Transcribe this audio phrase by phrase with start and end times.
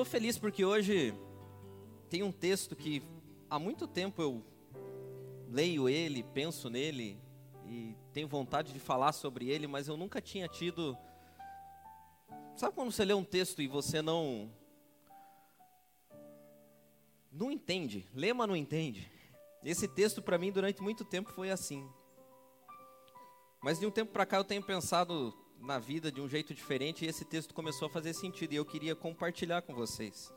[0.00, 1.14] estou feliz porque hoje
[2.08, 3.02] tem um texto que
[3.50, 4.42] há muito tempo eu
[5.46, 7.20] leio ele, penso nele
[7.66, 10.96] e tenho vontade de falar sobre ele, mas eu nunca tinha tido.
[12.56, 14.50] Sabe quando você lê um texto e você não.
[17.30, 19.12] Não entende, lê, mas não entende.
[19.62, 21.86] Esse texto para mim durante muito tempo foi assim.
[23.60, 27.04] Mas de um tempo para cá eu tenho pensado na vida de um jeito diferente
[27.04, 30.32] e esse texto começou a fazer sentido e eu queria compartilhar com vocês.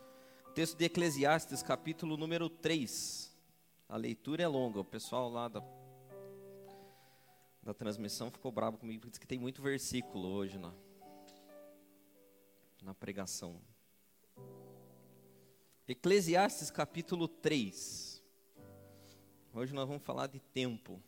[0.50, 3.34] O texto de Eclesiastes, capítulo número 3.
[3.88, 5.64] A leitura é longa, o pessoal lá da,
[7.62, 10.74] da transmissão ficou bravo comigo porque disse que tem muito versículo hoje na,
[12.82, 13.62] na pregação.
[15.88, 18.22] Eclesiastes, capítulo 3.
[19.54, 21.02] Hoje nós vamos falar de tempo.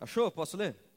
[0.00, 0.30] Achou?
[0.30, 0.87] Posso ler?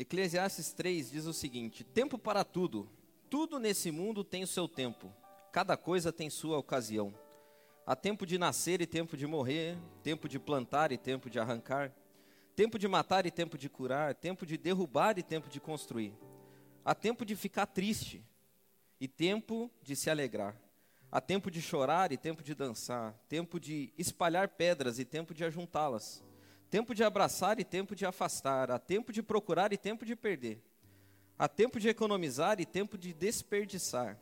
[0.00, 2.88] Eclesiastes 3 diz o seguinte: Tempo para tudo.
[3.28, 5.12] Tudo nesse mundo tem o seu tempo.
[5.52, 7.12] Cada coisa tem sua ocasião.
[7.84, 11.92] Há tempo de nascer e tempo de morrer, tempo de plantar e tempo de arrancar,
[12.56, 16.14] tempo de matar e tempo de curar, tempo de derrubar e tempo de construir.
[16.82, 18.24] Há tempo de ficar triste
[18.98, 20.58] e tempo de se alegrar.
[21.12, 25.44] Há tempo de chorar e tempo de dançar, tempo de espalhar pedras e tempo de
[25.44, 26.24] ajuntá-las
[26.70, 30.62] tempo de abraçar e tempo de afastar, há tempo de procurar e tempo de perder,
[31.36, 34.16] há tempo de economizar e tempo de desperdiçar,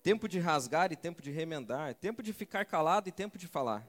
[0.00, 3.84] tempo de rasgar e tempo de remendar, tempo de ficar calado e tempo de falar,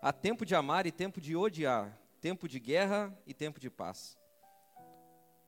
[0.00, 4.16] há tempo de amar e tempo de odiar, tempo de guerra e tempo de paz.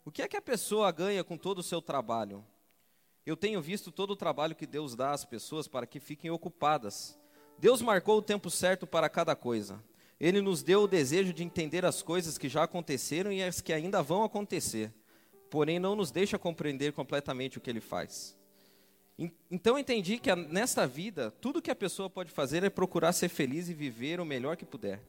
[0.05, 2.45] O que é que a pessoa ganha com todo o seu trabalho?
[3.25, 7.17] Eu tenho visto todo o trabalho que Deus dá às pessoas para que fiquem ocupadas.
[7.59, 9.81] Deus marcou o tempo certo para cada coisa.
[10.21, 13.73] Ele nos deu o desejo de entender as coisas que já aconteceram e as que
[13.73, 14.93] ainda vão acontecer,
[15.49, 18.37] porém não nos deixa compreender completamente o que ele faz.
[19.51, 23.69] Então entendi que nesta vida, tudo que a pessoa pode fazer é procurar ser feliz
[23.69, 25.01] e viver o melhor que puder.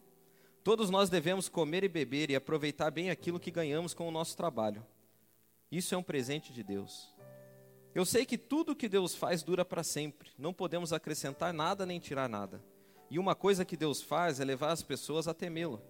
[0.63, 4.38] Todos nós devemos comer e beber e aproveitar bem aquilo que ganhamos com o nosso
[4.38, 4.86] trabalho.
[5.72, 7.09] Isso é um presente de Deus.
[7.96, 10.30] Eu sei que tudo que Deus faz dura para sempre.
[10.38, 12.62] Não podemos acrescentar nada nem tirar nada.
[13.12, 15.82] E uma coisa que Deus faz é levar as pessoas a temê-lo.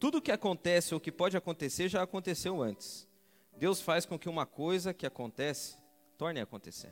[0.00, 3.06] Tudo que acontece ou que pode acontecer já aconteceu antes.
[3.54, 5.76] Deus faz com que uma coisa que acontece
[6.16, 6.90] torne a acontecer.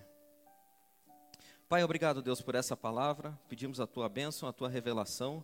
[1.71, 3.37] Pai, obrigado, Deus, por essa palavra.
[3.49, 5.43] Pedimos a tua bênção, a tua revelação.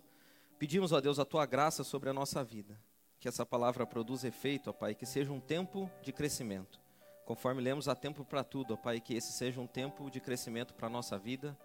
[0.59, 2.78] Pedimos, ó Deus, a tua graça sobre a nossa vida.
[3.19, 6.78] Que essa palavra produza efeito, ó Pai, que seja um tempo de crescimento.
[7.25, 10.75] Conforme lemos, há tempo para tudo, ó Pai, que esse seja um tempo de crescimento
[10.75, 11.56] para a nossa vida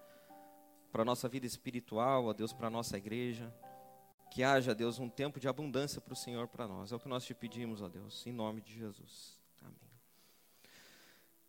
[0.94, 3.52] para a nossa vida espiritual, ó Deus, para a nossa igreja.
[4.30, 6.92] Que haja, Deus, um tempo de abundância para o Senhor, para nós.
[6.92, 9.40] É o que nós te pedimos, ó Deus, em nome de Jesus.
[9.64, 9.90] Amém.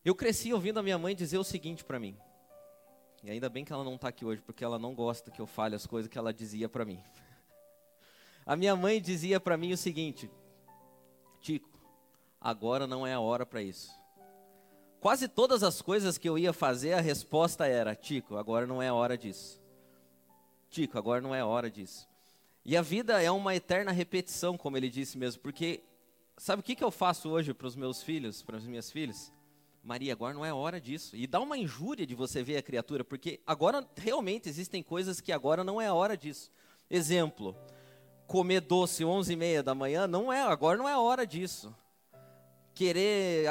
[0.02, 2.16] Eu cresci ouvindo a minha mãe dizer o seguinte para mim.
[3.22, 5.46] E ainda bem que ela não está aqui hoje, porque ela não gosta que eu
[5.46, 7.02] fale as coisas que ela dizia para mim.
[8.46, 10.30] A minha mãe dizia para mim o seguinte:
[11.40, 11.78] Tico,
[12.40, 13.90] agora não é a hora para isso.
[15.04, 18.90] Quase todas as coisas que eu ia fazer, a resposta era: Tico, agora não é
[18.90, 19.60] hora disso.
[20.70, 22.08] Tico, agora não é hora disso.
[22.64, 25.82] E a vida é uma eterna repetição, como ele disse mesmo, porque
[26.38, 29.30] sabe o que, que eu faço hoje para os meus filhos, para as minhas filhas?
[29.82, 31.14] Maria, agora não é hora disso.
[31.14, 35.32] E dá uma injúria de você ver a criatura, porque agora realmente existem coisas que
[35.32, 36.50] agora não é hora disso.
[36.88, 37.54] Exemplo,
[38.26, 41.76] comer doce 11 e meia da manhã, não é, agora não é hora disso.
[42.72, 43.46] Querer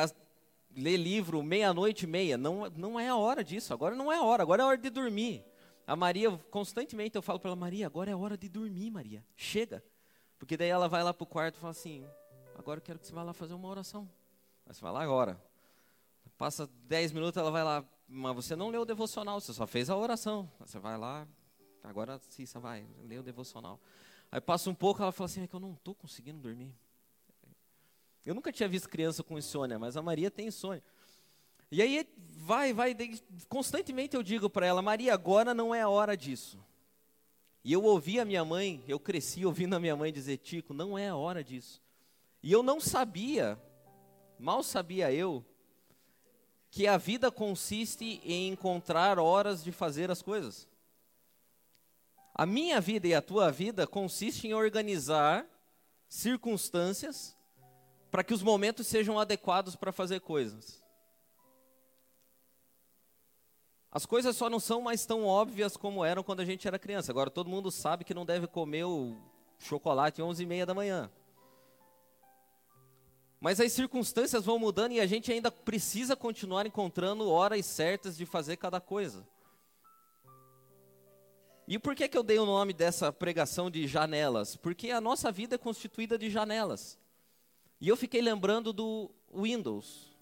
[0.76, 2.38] ler livro meia-noite e meia.
[2.38, 4.78] Não, não é a hora disso, agora não é a hora, agora é a hora
[4.78, 5.46] de dormir.
[5.86, 9.26] A Maria, constantemente eu falo para ela, Maria, agora é a hora de dormir, Maria.
[9.36, 9.84] Chega.
[10.40, 12.06] Porque daí ela vai lá para o quarto e fala assim,
[12.58, 14.10] agora eu quero que você vá lá fazer uma oração.
[14.66, 15.42] Você vai lá agora.
[16.38, 19.90] Passa dez minutos, ela vai lá, mas você não leu o devocional, você só fez
[19.90, 20.50] a oração.
[20.60, 21.28] Você vai lá,
[21.84, 23.80] agora sim, você vai, lê o devocional.
[24.32, 26.74] Aí passa um pouco, ela fala assim, é que eu não estou conseguindo dormir.
[28.26, 30.84] Eu nunca tinha visto criança com insônia, mas a Maria tem insônia.
[31.72, 32.96] E aí vai, vai,
[33.50, 36.64] constantemente eu digo para ela, Maria, agora não é a hora disso.
[37.64, 40.98] E eu ouvi a minha mãe, eu cresci ouvindo a minha mãe dizer, Tico, não
[40.98, 41.82] é a hora disso.
[42.42, 43.60] E eu não sabia,
[44.38, 45.44] mal sabia eu,
[46.70, 50.68] que a vida consiste em encontrar horas de fazer as coisas.
[52.36, 55.46] A minha vida e a tua vida consiste em organizar
[56.10, 57.38] circunstâncias
[58.14, 60.84] para que os momentos sejam adequados para fazer coisas.
[63.92, 67.12] As coisas só não são mais tão óbvias como eram quando a gente era criança.
[67.12, 69.18] Agora todo mundo sabe que não deve comer o
[69.58, 71.10] chocolate às 11 e meia da manhã.
[73.42, 78.28] Mas as circunstâncias vão mudando e a gente ainda precisa continuar encontrando horas certas de
[78.28, 79.28] fazer cada coisa.
[81.68, 84.56] E por que, que eu dei o nome dessa pregação de janelas?
[84.56, 87.02] Porque a nossa vida é constituída de janelas.
[87.84, 90.16] E eu fiquei lembrando do Windows.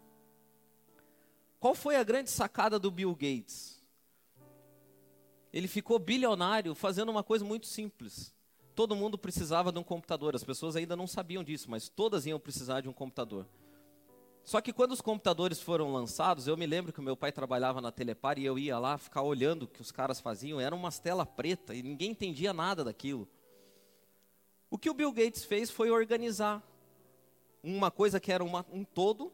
[1.59, 3.79] Qual foi a grande sacada do Bill Gates?
[5.53, 8.33] Ele ficou bilionário fazendo uma coisa muito simples.
[8.73, 10.35] Todo mundo precisava de um computador.
[10.35, 13.45] As pessoas ainda não sabiam disso, mas todas iam precisar de um computador.
[14.43, 17.79] Só que quando os computadores foram lançados, eu me lembro que o meu pai trabalhava
[17.79, 20.59] na Telepar e eu ia lá ficar olhando o que os caras faziam.
[20.59, 23.29] Eram umas telas preta e ninguém entendia nada daquilo.
[24.67, 26.70] O que o Bill Gates fez foi organizar
[27.63, 29.31] uma coisa que era uma, um todo,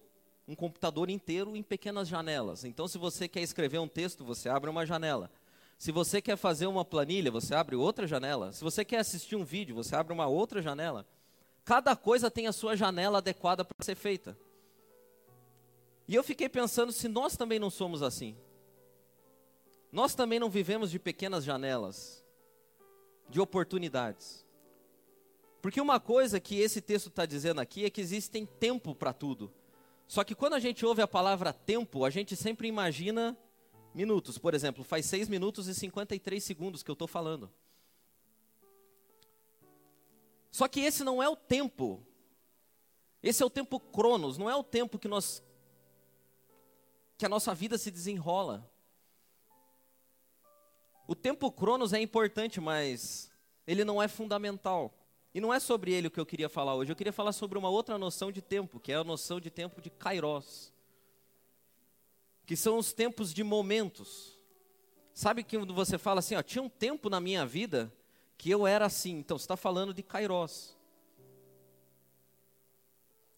[0.47, 2.63] um computador inteiro em pequenas janelas.
[2.63, 5.29] Então, se você quer escrever um texto, você abre uma janela.
[5.77, 8.51] Se você quer fazer uma planilha, você abre outra janela.
[8.51, 11.05] Se você quer assistir um vídeo, você abre uma outra janela.
[11.63, 14.37] Cada coisa tem a sua janela adequada para ser feita.
[16.07, 18.35] E eu fiquei pensando se nós também não somos assim.
[19.91, 22.25] Nós também não vivemos de pequenas janelas,
[23.29, 24.46] de oportunidades.
[25.67, 29.53] Porque uma coisa que esse texto está dizendo aqui é que existem tempo para tudo.
[30.07, 33.37] Só que quando a gente ouve a palavra tempo, a gente sempre imagina
[33.93, 34.37] minutos.
[34.37, 37.51] Por exemplo, faz 6 minutos e 53 segundos que eu estou falando.
[40.53, 42.01] Só que esse não é o tempo.
[43.21, 45.43] Esse é o tempo cronos, não é o tempo que nós
[47.17, 48.71] que a nossa vida se desenrola.
[51.05, 53.29] O tempo cronos é importante, mas
[53.67, 54.96] ele não é fundamental.
[55.37, 56.91] E não é sobre ele que eu queria falar hoje.
[56.91, 59.79] Eu queria falar sobre uma outra noção de tempo, que é a noção de tempo
[59.79, 60.73] de kairos.
[62.43, 64.35] Que são os tempos de momentos.
[65.13, 67.93] Sabe quando você fala assim, ó, tinha um tempo na minha vida
[68.35, 69.19] que eu era assim.
[69.19, 70.75] Então, você está falando de kairos.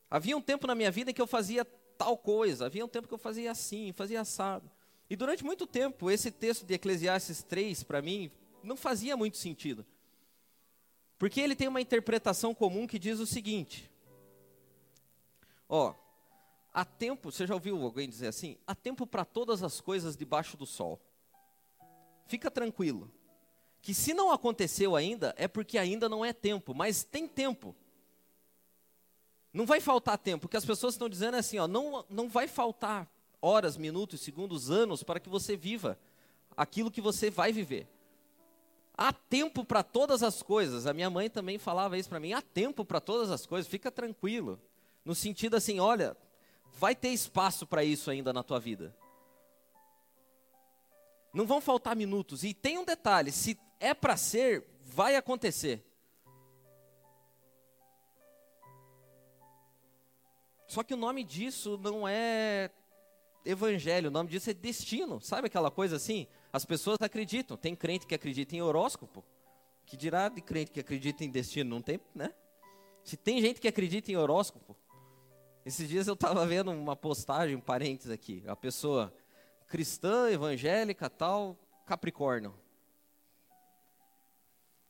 [0.09, 1.65] Havia um tempo na minha vida em que eu fazia
[1.97, 2.67] tal coisa.
[2.67, 4.71] Havia um tempo que eu fazia assim, fazia assado.
[5.09, 8.31] E durante muito tempo, esse texto de Eclesiastes 3, para mim,
[8.63, 9.85] não fazia muito sentido.
[11.19, 13.91] Porque ele tem uma interpretação comum que diz o seguinte:
[15.67, 15.93] Ó,
[16.73, 18.57] há tempo, você já ouviu alguém dizer assim?
[18.65, 20.99] Há tempo para todas as coisas debaixo do sol.
[22.25, 23.11] Fica tranquilo.
[23.81, 27.75] Que se não aconteceu ainda, é porque ainda não é tempo, mas tem tempo.
[29.53, 32.29] Não vai faltar tempo, o que as pessoas estão dizendo é assim, ó, não, não
[32.29, 33.09] vai faltar
[33.41, 35.97] horas, minutos, segundos, anos para que você viva
[36.55, 37.87] aquilo que você vai viver.
[39.01, 40.85] Há tempo para todas as coisas.
[40.85, 42.33] A minha mãe também falava isso para mim.
[42.33, 43.71] Há tempo para todas as coisas.
[43.71, 44.59] Fica tranquilo.
[45.05, 46.17] No sentido assim, olha,
[46.73, 48.93] vai ter espaço para isso ainda na tua vida.
[51.33, 52.43] Não vão faltar minutos.
[52.43, 55.81] E tem um detalhe: se é para ser, vai acontecer.
[60.67, 62.69] Só que o nome disso não é
[63.45, 65.21] evangelho, o nome disso é destino.
[65.21, 66.27] Sabe aquela coisa assim?
[66.51, 67.55] As pessoas acreditam.
[67.55, 69.23] Tem crente que acredita em horóscopo.
[69.85, 71.69] Que dirá de crente que acredita em destino?
[71.69, 72.33] Não tem, né?
[73.03, 74.75] Se tem gente que acredita em horóscopo.
[75.65, 78.43] Esses dias eu estava vendo uma postagem, um parênteses aqui.
[78.47, 79.13] A pessoa
[79.67, 82.53] cristã, evangélica, tal, Capricórnio.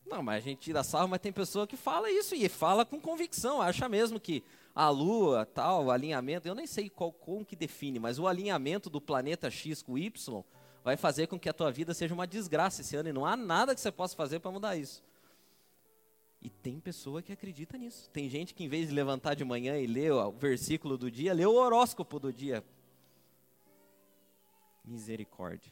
[0.05, 2.99] Não, mas a gente tira sarro, mas tem pessoa que fala isso e fala com
[2.99, 7.55] convicção, acha mesmo que a Lua, tal, o alinhamento, eu nem sei qual como que
[7.55, 10.43] define, mas o alinhamento do planeta X com Y
[10.89, 13.37] vai fazer com que a tua vida seja uma desgraça esse ano e não há
[13.37, 15.03] nada que você possa fazer para mudar isso.
[16.41, 18.09] E tem pessoa que acredita nisso.
[18.09, 21.31] Tem gente que em vez de levantar de manhã e ler o versículo do dia,
[21.33, 22.63] lê o horóscopo do dia.
[24.83, 25.71] Misericórdia.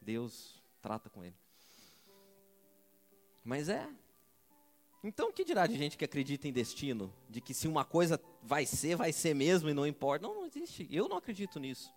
[0.00, 1.36] Deus trata com ele.
[3.44, 3.86] Mas é,
[5.02, 7.12] então, o que dirá de gente que acredita em destino?
[7.28, 10.26] De que se uma coisa vai ser, vai ser mesmo e não importa?
[10.26, 10.88] Não, não existe.
[10.90, 11.92] Eu não acredito nisso.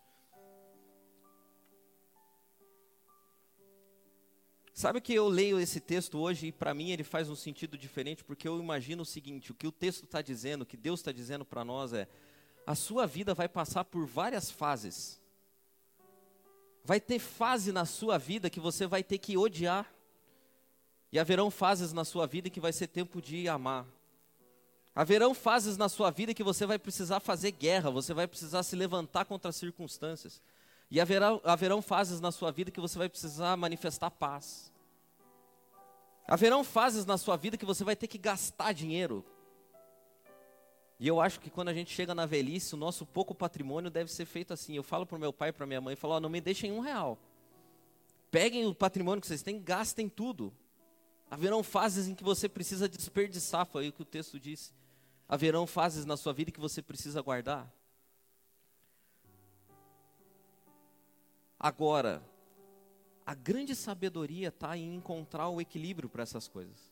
[4.78, 8.24] Sabe que eu leio esse texto hoje e para mim ele faz um sentido diferente
[8.24, 11.12] porque eu imagino o seguinte: o que o texto está dizendo, o que Deus está
[11.12, 12.08] dizendo para nós é:
[12.64, 15.20] a sua vida vai passar por várias fases.
[16.84, 19.92] Vai ter fase na sua vida que você vai ter que odiar.
[21.12, 23.84] E haverão fases na sua vida que vai ser tempo de amar.
[24.94, 28.76] Haverão fases na sua vida que você vai precisar fazer guerra, você vai precisar se
[28.76, 30.40] levantar contra as circunstâncias.
[30.90, 34.72] E haverá, haverão fases na sua vida que você vai precisar manifestar paz.
[36.28, 39.26] Haverão fases na sua vida que você vai ter que gastar dinheiro.
[41.00, 44.12] E eu acho que quando a gente chega na velhice, o nosso pouco patrimônio deve
[44.12, 44.76] ser feito assim.
[44.76, 46.72] Eu falo para o meu pai e para minha mãe, falo, oh, não me deixem
[46.72, 47.18] um real.
[48.32, 50.52] Peguem o patrimônio que vocês têm, gastem tudo.
[51.30, 54.74] Haverão fases em que você precisa desperdiçar, foi o que o texto disse.
[55.30, 57.72] Haverão fases na sua vida que você precisa guardar.
[61.60, 62.24] Agora,
[63.26, 66.92] a grande sabedoria está em encontrar o equilíbrio para essas coisas.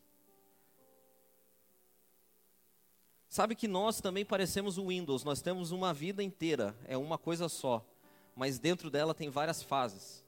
[3.28, 7.48] Sabe que nós também parecemos o Windows, nós temos uma vida inteira, é uma coisa
[7.48, 7.84] só,
[8.34, 10.24] mas dentro dela tem várias fases.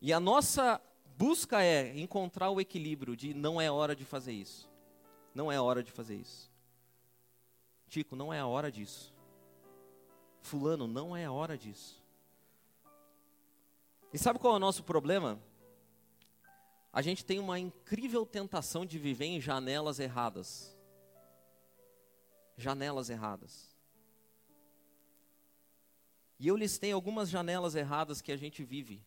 [0.00, 0.80] E a nossa
[1.16, 4.68] busca é encontrar o equilíbrio de não é hora de fazer isso.
[5.34, 6.50] Não é hora de fazer isso.
[7.88, 9.12] Tico, não é a hora disso.
[10.40, 11.99] Fulano, não é a hora disso.
[14.12, 15.40] E sabe qual é o nosso problema?
[16.92, 20.76] A gente tem uma incrível tentação de viver em janelas erradas.
[22.56, 23.70] Janelas erradas.
[26.38, 29.04] E eu listei algumas janelas erradas que a gente vive.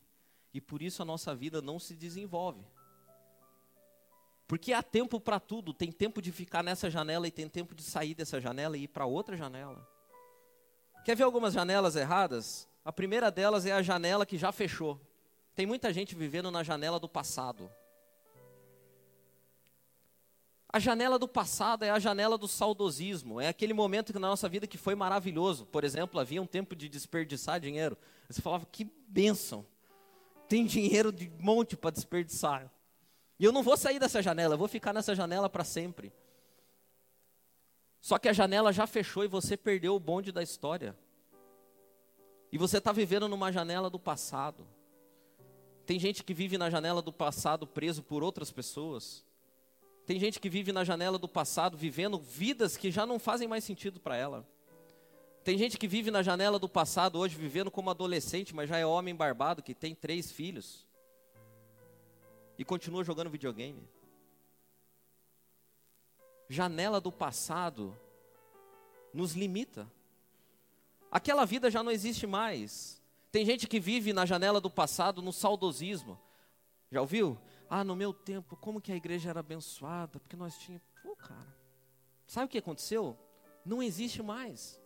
[0.53, 2.63] E por isso a nossa vida não se desenvolve.
[4.48, 7.81] Porque há tempo para tudo, tem tempo de ficar nessa janela e tem tempo de
[7.81, 9.86] sair dessa janela e ir para outra janela.
[11.03, 12.69] Quer ver algumas janelas erradas?
[12.83, 14.99] A primeira delas é a janela que já fechou.
[15.55, 17.71] Tem muita gente vivendo na janela do passado.
[20.67, 24.65] A janela do passado é a janela do saudosismo, é aquele momento na nossa vida
[24.65, 25.67] que foi maravilhoso.
[25.67, 27.95] Por exemplo, havia um tempo de desperdiçar dinheiro.
[28.27, 29.63] Você falava, que bênção,
[30.49, 32.71] tem dinheiro de monte para desperdiçar.
[33.39, 36.11] E eu não vou sair dessa janela, eu vou ficar nessa janela para sempre.
[38.01, 40.97] Só que a janela já fechou e você perdeu o bonde da história.
[42.53, 44.63] E você está vivendo numa janela do passado.
[45.88, 49.25] Tem gente que vive na janela do passado preso por outras pessoas.
[50.05, 53.63] Tem gente que vive na janela do passado vivendo vidas que já não fazem mais
[53.63, 54.48] sentido para ela.
[55.43, 58.86] Tem gente que vive na janela do passado hoje vivendo como adolescente, mas já é
[58.86, 60.86] homem barbado que tem três filhos
[62.55, 63.81] e continua jogando videogame.
[66.48, 67.98] Janela do passado
[69.12, 69.91] nos limita.
[71.13, 73.00] Aquela vida já não existe mais.
[73.32, 76.20] Tem gente que vive na janela do passado no saudosismo.
[76.91, 77.38] Já ouviu?
[77.70, 80.88] Ah, no meu tempo, como que a igreja era abençoada, porque nós tínhamos.
[81.03, 81.55] Pô, cara.
[82.25, 83.15] Sabe o que aconteceu?
[83.63, 84.82] Não existe mais.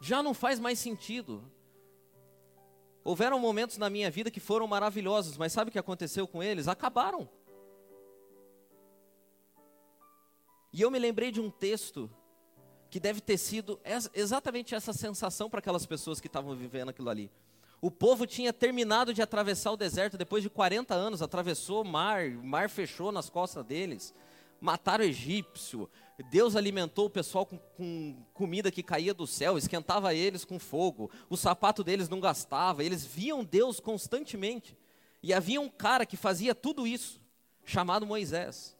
[0.00, 1.48] Já não faz mais sentido.
[3.04, 6.66] Houveram momentos na minha vida que foram maravilhosos, mas sabe o que aconteceu com eles?
[6.66, 7.28] Acabaram.
[10.72, 12.10] E eu me lembrei de um texto
[12.90, 13.80] que deve ter sido
[14.14, 17.30] exatamente essa sensação para aquelas pessoas que estavam vivendo aquilo ali.
[17.80, 22.26] O povo tinha terminado de atravessar o deserto depois de 40 anos, atravessou o mar,
[22.26, 24.14] o mar fechou nas costas deles,
[24.60, 25.88] mataram o egípcio,
[26.30, 31.10] Deus alimentou o pessoal com, com, comida que caía do céu, esquentava eles com fogo,
[31.28, 34.76] o sapato deles não gastava, eles viam Deus constantemente.
[35.22, 37.20] E havia um cara que fazia tudo isso,
[37.64, 38.75] chamado Moisés.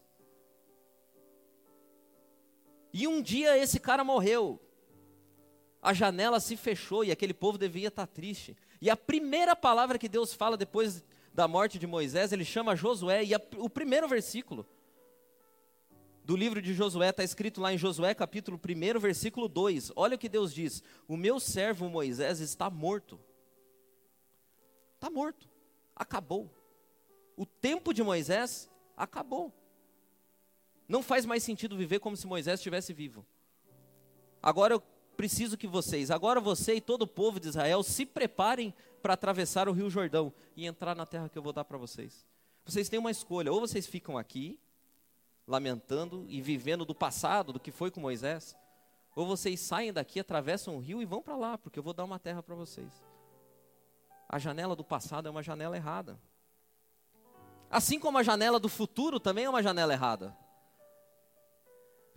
[2.92, 4.60] E um dia esse cara morreu.
[5.82, 8.56] A janela se fechou e aquele povo devia estar triste.
[8.80, 13.22] E a primeira palavra que Deus fala depois da morte de Moisés, ele chama Josué,
[13.22, 14.66] e a, o primeiro versículo
[16.24, 19.92] do livro de Josué está escrito lá em Josué capítulo 1, versículo 2.
[19.94, 23.20] Olha o que Deus diz: O meu servo Moisés está morto.
[24.94, 25.48] Está morto.
[25.94, 26.50] Acabou.
[27.36, 29.54] O tempo de Moisés acabou.
[30.88, 33.26] Não faz mais sentido viver como se Moisés estivesse vivo.
[34.42, 34.82] Agora eu
[35.16, 39.68] preciso que vocês, agora você e todo o povo de Israel se preparem para atravessar
[39.68, 42.26] o Rio Jordão e entrar na terra que eu vou dar para vocês.
[42.64, 44.60] Vocês têm uma escolha, ou vocês ficam aqui
[45.46, 48.56] lamentando e vivendo do passado, do que foi com Moisés,
[49.14, 52.04] ou vocês saem daqui, atravessam o rio e vão para lá, porque eu vou dar
[52.04, 52.92] uma terra para vocês.
[54.28, 56.18] A janela do passado é uma janela errada.
[57.70, 60.36] Assim como a janela do futuro também é uma janela errada.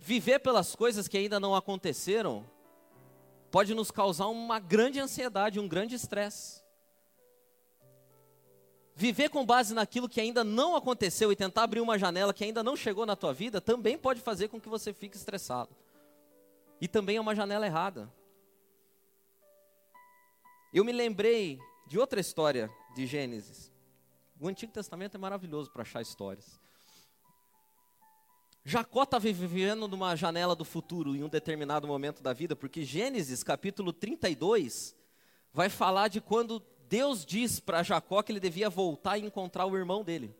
[0.02, 2.44] Viver pelas coisas que ainda não aconteceram
[3.50, 6.62] pode nos causar uma grande ansiedade, um grande estresse.
[8.94, 12.62] Viver com base naquilo que ainda não aconteceu e tentar abrir uma janela que ainda
[12.62, 15.76] não chegou na tua vida também pode fazer com que você fique estressado.
[16.80, 18.10] E também é uma janela errada.
[20.72, 23.70] Eu me lembrei de outra história de Gênesis.
[24.40, 26.58] O Antigo Testamento é maravilhoso para achar histórias.
[28.70, 33.42] Jacó estava vivendo numa janela do futuro em um determinado momento da vida, porque Gênesis
[33.42, 34.94] capítulo 32
[35.52, 39.76] vai falar de quando Deus diz para Jacó que ele devia voltar e encontrar o
[39.76, 40.32] irmão dele.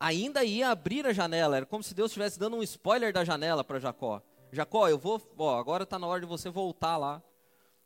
[0.00, 3.62] Ainda ia abrir a janela, era como se Deus estivesse dando um spoiler da janela
[3.62, 4.20] para Jacó.
[4.50, 7.22] Jacó, eu vou, ó, agora está na hora de você voltar lá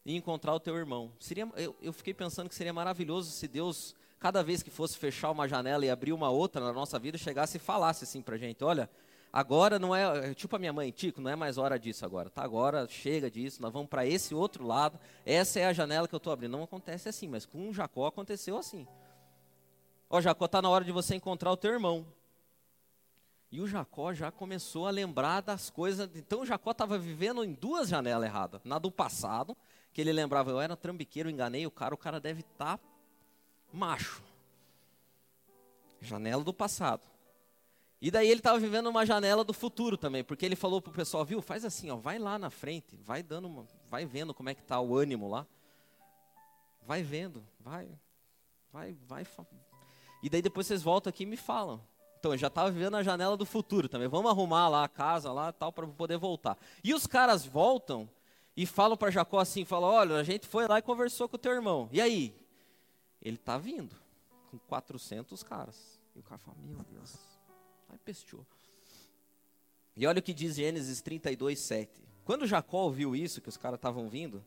[0.03, 1.13] e encontrar o teu irmão.
[1.21, 5.31] Seria, eu, eu fiquei pensando que seria maravilhoso se Deus cada vez que fosse fechar
[5.31, 8.39] uma janela e abrir uma outra na nossa vida, chegasse e falasse assim para a
[8.39, 8.91] gente: olha,
[9.33, 12.43] agora não é, tipo a minha mãe, Tico, não é mais hora disso agora, tá?
[12.43, 16.19] Agora chega disso, nós vamos para esse outro lado, essa é a janela que eu
[16.19, 16.53] estou abrindo.
[16.53, 18.87] Não acontece assim, mas com Jacó aconteceu assim.
[20.11, 22.07] Ó, Jacó, está na hora de você encontrar o teu irmão.
[23.51, 26.09] E o Jacó já começou a lembrar das coisas.
[26.15, 28.61] Então o Jacó estava vivendo em duas janelas erradas.
[28.65, 29.57] Na do passado,
[29.93, 32.85] que ele lembrava, eu era trambiqueiro, enganei o cara, o cara deve estar tá
[33.73, 34.23] macho.
[36.01, 37.07] Janela do passado.
[38.01, 41.25] E daí ele estava vivendo uma janela do futuro também, porque ele falou pro pessoal,
[41.25, 44.55] viu, faz assim, ó, vai lá na frente, vai dando, uma, vai vendo como é
[44.55, 45.45] que tá o ânimo lá.
[46.87, 47.89] Vai vendo, vai,
[48.73, 49.27] vai, vai.
[50.23, 51.81] E daí depois vocês voltam aqui e me falam.
[52.19, 54.09] Então, eu já estava vivendo a janela do futuro também.
[54.09, 56.59] Vamos arrumar lá a casa lá tal para poder voltar.
[56.83, 58.09] E os caras voltam
[58.57, 61.39] e falam para Jacó assim, falam: "Olha, a gente foi lá e conversou com o
[61.39, 61.89] teu irmão.
[61.93, 62.35] E aí?
[63.21, 63.95] Ele está vindo
[64.51, 67.17] com 400 caras." E o cara fala: "Meu Deus."
[67.89, 68.47] Aí pesteou.
[69.97, 71.91] E olha o que diz Gênesis 32, 7.
[72.25, 74.45] Quando Jacó ouviu isso, que os caras estavam vindo,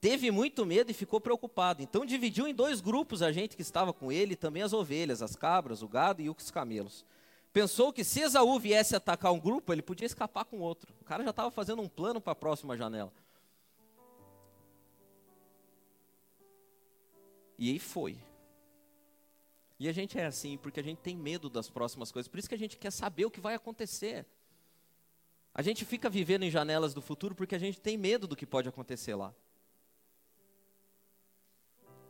[0.00, 1.82] teve muito medo e ficou preocupado.
[1.82, 5.36] Então dividiu em dois grupos a gente que estava com ele, também as ovelhas, as
[5.36, 7.04] cabras, o gado e os camelos.
[7.52, 10.94] Pensou que se Esaú viesse atacar um grupo, ele podia escapar com outro.
[11.00, 13.12] O cara já estava fazendo um plano para a próxima janela.
[17.62, 18.18] E aí foi.
[19.78, 22.26] E a gente é assim, porque a gente tem medo das próximas coisas.
[22.26, 24.26] Por isso que a gente quer saber o que vai acontecer.
[25.54, 28.44] A gente fica vivendo em janelas do futuro porque a gente tem medo do que
[28.44, 29.32] pode acontecer lá.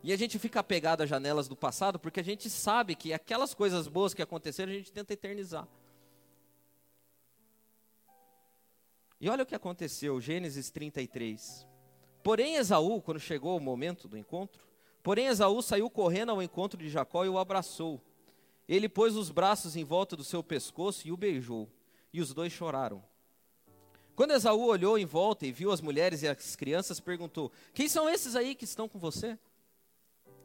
[0.03, 3.53] E a gente fica apegado às janelas do passado porque a gente sabe que aquelas
[3.53, 5.69] coisas boas que aconteceram a gente tenta eternizar.
[9.21, 11.67] E olha o que aconteceu, Gênesis 33.
[12.23, 14.72] Porém, Esaú, quando chegou o momento do encontro,
[15.03, 18.01] porém Esaú saiu correndo ao encontro de Jacó e o abraçou.
[18.69, 21.69] Ele pôs os braços em volta do seu pescoço e o beijou.
[22.13, 23.03] E os dois choraram.
[24.15, 28.09] Quando Esaú olhou em volta e viu as mulheres e as crianças, perguntou: Quem são
[28.09, 29.39] esses aí que estão com você?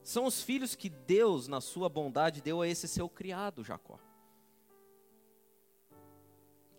[0.07, 3.99] são os filhos que Deus, na sua bondade, deu a esse seu criado, Jacó.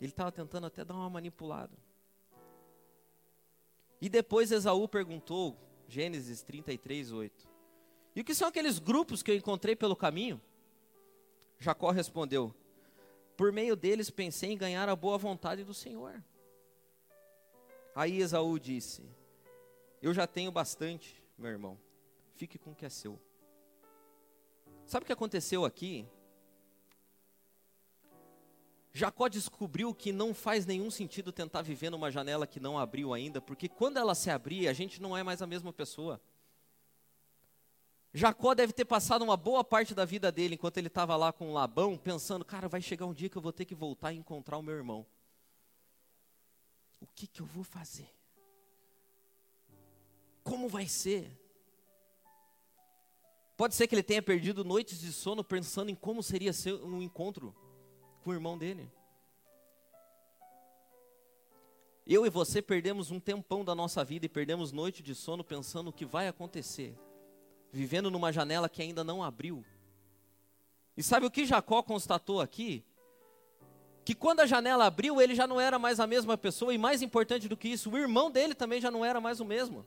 [0.00, 1.76] Ele estava tentando até dar uma manipulada.
[4.00, 5.54] E depois Esaú perguntou,
[5.86, 7.47] Gênesis 33, 8:
[8.18, 10.40] E o que são aqueles grupos que eu encontrei pelo caminho?
[11.58, 12.52] Jacó respondeu:
[13.36, 16.20] Por meio deles pensei em ganhar a boa vontade do Senhor.
[17.94, 19.08] Aí Esaú disse:
[20.02, 21.78] Eu já tenho bastante, meu irmão
[22.38, 23.18] fique com o que é seu.
[24.86, 26.06] Sabe o que aconteceu aqui?
[28.92, 33.40] Jacó descobriu que não faz nenhum sentido tentar viver numa janela que não abriu ainda,
[33.40, 36.20] porque quando ela se abrir, a gente não é mais a mesma pessoa.
[38.18, 41.52] Jacó deve ter passado uma boa parte da vida dele, enquanto ele estava lá com
[41.52, 44.58] Labão, pensando: cara, vai chegar um dia que eu vou ter que voltar e encontrar
[44.58, 45.06] o meu irmão.
[47.00, 48.10] O que, que eu vou fazer?
[50.42, 51.30] Como vai ser?
[53.56, 57.00] Pode ser que ele tenha perdido noites de sono pensando em como seria ser um
[57.00, 57.54] encontro
[58.24, 58.90] com o irmão dele.
[62.04, 65.90] Eu e você perdemos um tempão da nossa vida e perdemos noite de sono pensando
[65.90, 66.98] o que vai acontecer,
[67.72, 69.64] vivendo numa janela que ainda não abriu.
[70.96, 72.84] E sabe o que Jacó constatou aqui?
[74.04, 77.02] Que quando a janela abriu, ele já não era mais a mesma pessoa, e mais
[77.02, 79.84] importante do que isso, o irmão dele também já não era mais o mesmo.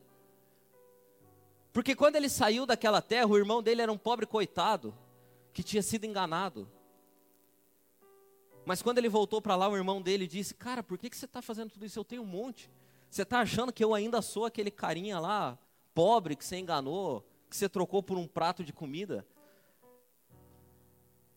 [1.73, 4.93] Porque quando ele saiu daquela terra, o irmão dele era um pobre coitado,
[5.53, 6.67] que tinha sido enganado.
[8.65, 11.25] Mas quando ele voltou para lá, o irmão dele disse: Cara, por que, que você
[11.25, 11.97] está fazendo tudo isso?
[11.97, 12.69] Eu tenho um monte.
[13.09, 15.57] Você está achando que eu ainda sou aquele carinha lá,
[15.93, 19.27] pobre, que você enganou, que você trocou por um prato de comida?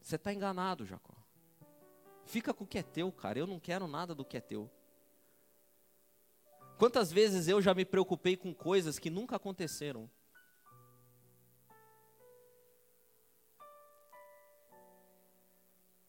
[0.00, 1.12] Você está enganado, Jacó.
[2.24, 3.37] Fica com o que é teu, cara.
[3.37, 4.70] Eu não quero nada do que é teu.
[6.79, 10.09] Quantas vezes eu já me preocupei com coisas que nunca aconteceram?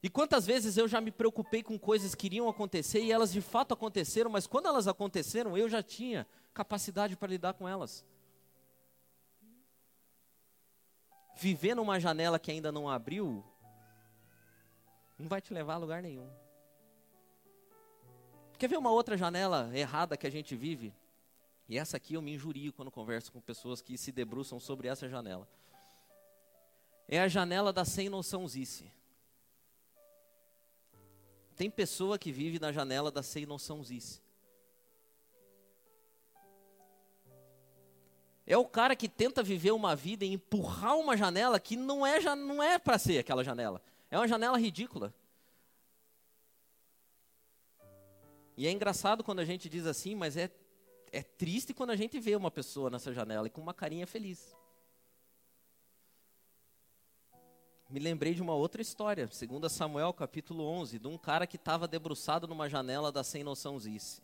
[0.04, 3.42] E quantas vezes eu já me preocupei com coisas que iriam acontecer e elas de
[3.42, 8.06] fato aconteceram, mas quando elas aconteceram, eu já tinha capacidade para lidar com elas.
[11.36, 13.44] Viver numa janela que ainda não abriu,
[15.18, 16.30] não vai te levar a lugar nenhum.
[18.58, 20.94] Quer ver uma outra janela errada que a gente vive?
[21.68, 25.10] E essa aqui eu me injurio quando converso com pessoas que se debruçam sobre essa
[25.10, 25.48] janela.
[27.08, 28.92] É a janela da sem noçãozice.
[31.56, 34.25] Tem pessoa que vive na janela da sem noçãozice.
[38.48, 42.20] É o cara que tenta viver uma vida e empurrar uma janela que não é,
[42.36, 43.82] não é para ser aquela janela.
[44.12, 45.14] É uma janela ridícula.
[48.56, 50.50] E é engraçado quando a gente diz assim, mas é,
[51.12, 54.56] é triste quando a gente vê uma pessoa nessa janela e com uma carinha feliz.
[57.90, 61.88] Me lembrei de uma outra história, segundo Samuel capítulo 11, de um cara que estava
[61.88, 64.22] debruçado numa janela da sem noçãozice.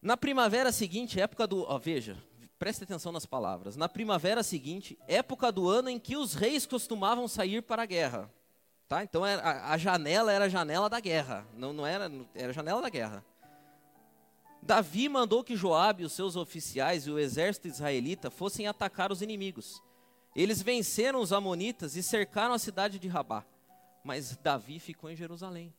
[0.00, 2.16] Na primavera seguinte, época do, ó, veja,
[2.62, 3.76] preste atenção nas palavras.
[3.76, 8.32] Na primavera seguinte, época do ano em que os reis costumavam sair para a guerra.
[8.86, 9.02] Tá?
[9.02, 12.88] Então a, janela era a janela da guerra, não, não era, era a janela da
[12.88, 13.24] guerra.
[14.62, 19.82] Davi mandou que Joabe, os seus oficiais e o exército israelita fossem atacar os inimigos.
[20.32, 23.44] Eles venceram os amonitas e cercaram a cidade de Rabá.
[24.04, 25.74] Mas Davi ficou em Jerusalém.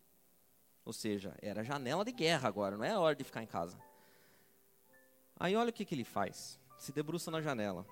[0.83, 3.79] Ou seja, era janela de guerra agora, não é hora de ficar em casa.
[5.39, 6.61] Aí olha o que, que ele faz.
[6.83, 7.87] Se debruça na janela.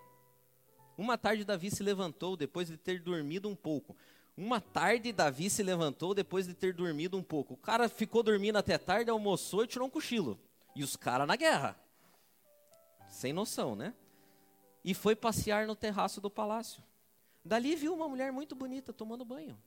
[0.98, 3.96] Uma tarde Davi se levantou depois de ter dormido um pouco.
[4.36, 7.54] Uma tarde, Davi se levantou depois de ter dormido um pouco.
[7.54, 10.38] O cara ficou dormindo até tarde, almoçou e tirou um cochilo.
[10.76, 11.80] E os caras na guerra.
[13.08, 13.96] Sem noção, né?
[14.84, 16.84] E foi passear no terraço do palácio.
[17.46, 19.58] Dali viu uma mulher muito bonita tomando banho.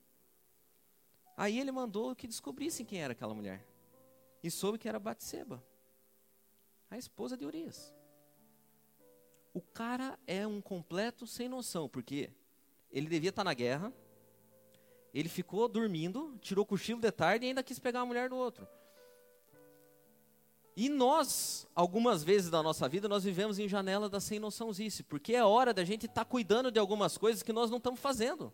[1.35, 3.67] Aí ele mandou que descobrissem quem era aquela mulher.
[4.43, 5.65] E soube que era Batseba,
[6.91, 7.91] a esposa de Urias.
[9.55, 12.31] O cara é um completo sem noção, porque
[12.91, 13.93] ele devia estar na guerra,
[15.15, 18.67] ele ficou dormindo, tirou cochilo de tarde e ainda quis pegar a mulher do outro.
[20.77, 25.33] E nós, algumas vezes da nossa vida, nós vivemos em janela da sem noçãozice, porque
[25.33, 28.53] é hora da gente estar tá cuidando de algumas coisas que nós não estamos fazendo.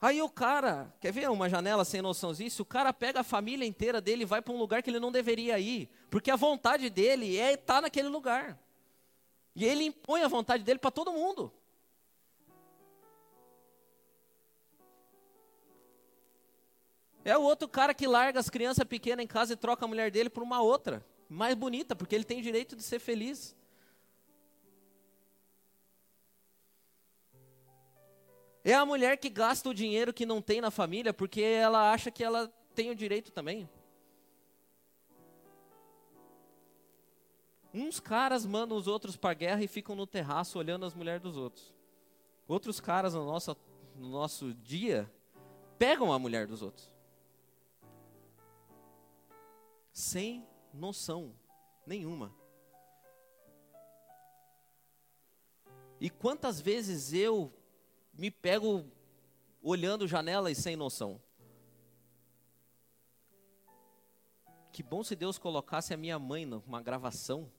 [0.00, 2.62] Aí o cara, quer ver uma janela sem noçãozice?
[2.62, 5.12] O cara pega a família inteira dele e vai para um lugar que ele não
[5.12, 8.58] deveria ir, porque a vontade dele é estar tá naquele lugar.
[9.54, 11.52] E ele impõe a vontade dele para todo mundo.
[17.22, 20.10] É o outro cara que larga as crianças pequenas em casa e troca a mulher
[20.10, 23.54] dele por uma outra, mais bonita, porque ele tem direito de ser feliz.
[28.62, 32.10] É a mulher que gasta o dinheiro que não tem na família porque ela acha
[32.10, 33.68] que ela tem o direito também.
[37.72, 41.36] Uns caras mandam os outros para guerra e ficam no terraço olhando as mulheres dos
[41.36, 41.72] outros.
[42.46, 43.56] Outros caras no nosso,
[43.94, 45.10] no nosso dia
[45.78, 46.92] pegam a mulher dos outros.
[49.92, 51.32] Sem noção
[51.86, 52.34] nenhuma.
[56.00, 57.52] E quantas vezes eu
[58.20, 58.84] me pego
[59.62, 61.18] olhando janelas sem noção?
[64.70, 67.50] Que bom se Deus colocasse a minha mãe numa gravação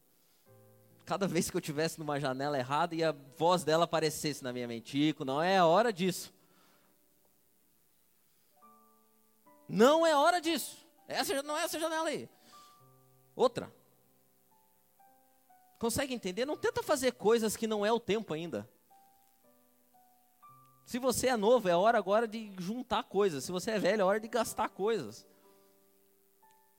[1.04, 4.68] cada vez que eu tivesse numa janela errada e a voz dela aparecesse na minha
[4.68, 6.32] mente, Chico, não é hora disso.
[9.68, 10.78] Não é hora disso.
[11.08, 12.30] Essa não é essa janela aí.
[13.36, 13.74] Outra.
[15.80, 16.46] Consegue entender?
[16.46, 18.70] Não tenta fazer coisas que não é o tempo ainda.
[20.92, 23.46] Se você é novo, é hora agora de juntar coisas.
[23.46, 25.26] Se você é velho, é hora de gastar coisas.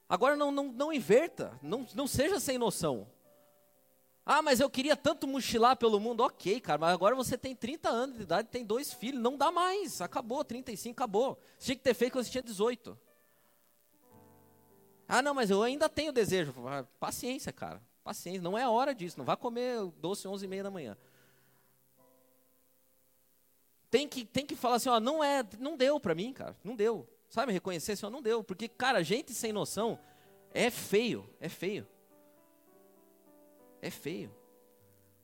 [0.07, 3.09] Agora não, não, não inverta, não, não seja sem noção.
[4.27, 6.22] Ah, mas eu queria tanto mochilar pelo mundo.
[6.22, 9.51] Ok, cara, mas agora você tem 30 anos de idade, tem dois filhos, não dá
[9.51, 10.03] mais.
[10.03, 11.38] Acabou, 35, acabou.
[11.59, 12.98] Você tinha que ter feito quando você tinha 18.
[15.09, 16.53] Ah, não, mas eu ainda tenho desejo.
[16.68, 17.81] Ah, paciência, cara.
[18.05, 19.16] Paciência, não é a hora disso.
[19.16, 20.98] Não vá comer doce 11 e meia da manhã.
[23.93, 26.75] Tem que, tem que falar assim, ó, não é, não deu para mim, cara, não
[26.75, 27.07] deu.
[27.29, 28.43] Sabe, reconhecer assim, ó, não deu.
[28.43, 29.99] Porque, cara, gente sem noção
[30.55, 31.87] é feio, é feio.
[33.83, 34.35] É feio.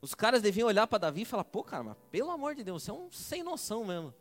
[0.02, 2.82] Os caras deviam olhar para Davi e falar: pô, cara, mas pelo amor de Deus,
[2.82, 4.12] você é um sem noção mesmo.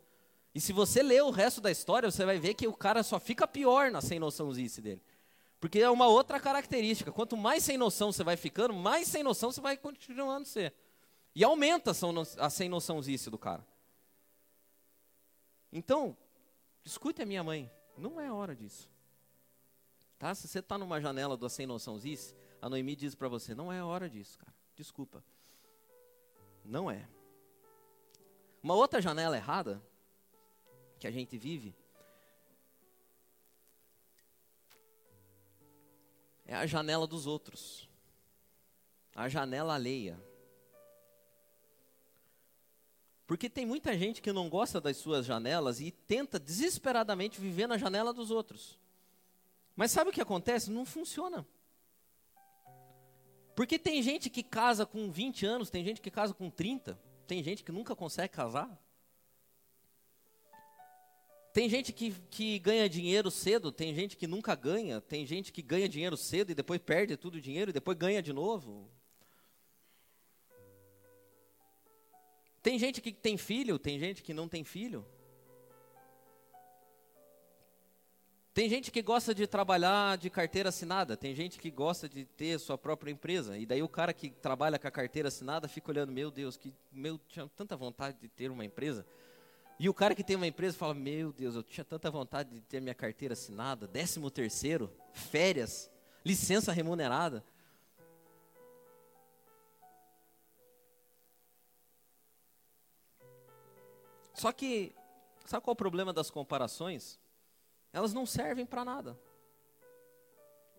[0.54, 3.20] E se você ler o resto da história, você vai ver que o cara só
[3.20, 5.02] fica pior na sem noçãozice dele.
[5.60, 7.12] Porque é uma outra característica.
[7.12, 10.72] Quanto mais sem noção você vai ficando, mais sem noção você vai continuando a ser.
[11.34, 11.92] E aumenta
[12.38, 13.62] a sem noçãozice do cara.
[15.72, 16.16] Então,
[16.84, 17.70] escute a minha mãe.
[17.96, 18.88] Não é hora disso.
[20.18, 20.34] Tá?
[20.34, 23.82] Se você está numa janela do sem noçãozice, a Noemi diz para você: não é
[23.82, 24.54] hora disso, cara.
[24.74, 25.22] Desculpa.
[26.64, 27.08] Não é.
[28.62, 29.82] Uma outra janela errada
[30.98, 31.74] que a gente vive
[36.44, 37.88] é a janela dos outros.
[39.14, 40.18] A janela alheia.
[43.28, 47.76] Porque tem muita gente que não gosta das suas janelas e tenta desesperadamente viver na
[47.76, 48.78] janela dos outros.
[49.76, 50.70] Mas sabe o que acontece?
[50.70, 51.46] Não funciona.
[53.54, 57.42] Porque tem gente que casa com 20 anos, tem gente que casa com 30, tem
[57.42, 58.82] gente que nunca consegue casar.
[61.52, 65.60] Tem gente que, que ganha dinheiro cedo, tem gente que nunca ganha, tem gente que
[65.60, 68.90] ganha dinheiro cedo e depois perde tudo o dinheiro e depois ganha de novo.
[72.62, 75.04] Tem gente que tem filho, tem gente que não tem filho.
[78.58, 82.58] Tem gente que gosta de trabalhar de carteira assinada, tem gente que gosta de ter
[82.58, 83.56] sua própria empresa.
[83.56, 86.74] E daí o cara que trabalha com a carteira assinada fica olhando, meu Deus, que
[86.90, 89.06] meu tinha tanta vontade de ter uma empresa.
[89.78, 92.60] E o cara que tem uma empresa fala, meu Deus, eu tinha tanta vontade de
[92.62, 95.88] ter minha carteira assinada, décimo terceiro, férias,
[96.24, 97.44] licença remunerada.
[104.38, 104.94] Só que,
[105.44, 107.18] sabe qual é o problema das comparações?
[107.92, 109.18] Elas não servem para nada.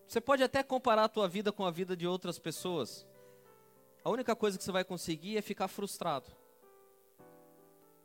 [0.08, 3.06] Você pode até comparar a tua vida com a vida de outras pessoas.
[4.02, 6.26] A única coisa que você vai conseguir é ficar frustrado.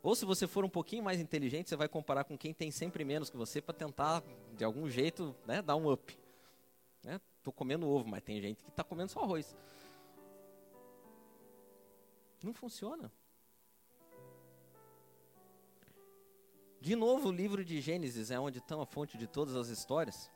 [0.02, 3.02] Ou se você for um pouquinho mais inteligente, você vai comparar com quem tem sempre
[3.02, 6.16] menos que você para tentar, de algum jeito, né, dar um up.
[6.98, 7.12] Estou
[7.52, 7.56] né?
[7.56, 9.56] comendo ovo, mas tem gente que está comendo só arroz.
[12.42, 13.10] Não funciona.
[16.80, 20.30] De novo, o livro de Gênesis é onde está a fonte de todas as histórias.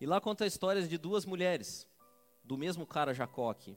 [0.00, 1.86] E lá conta histórias de duas mulheres,
[2.42, 3.76] do mesmo cara Jacó aqui.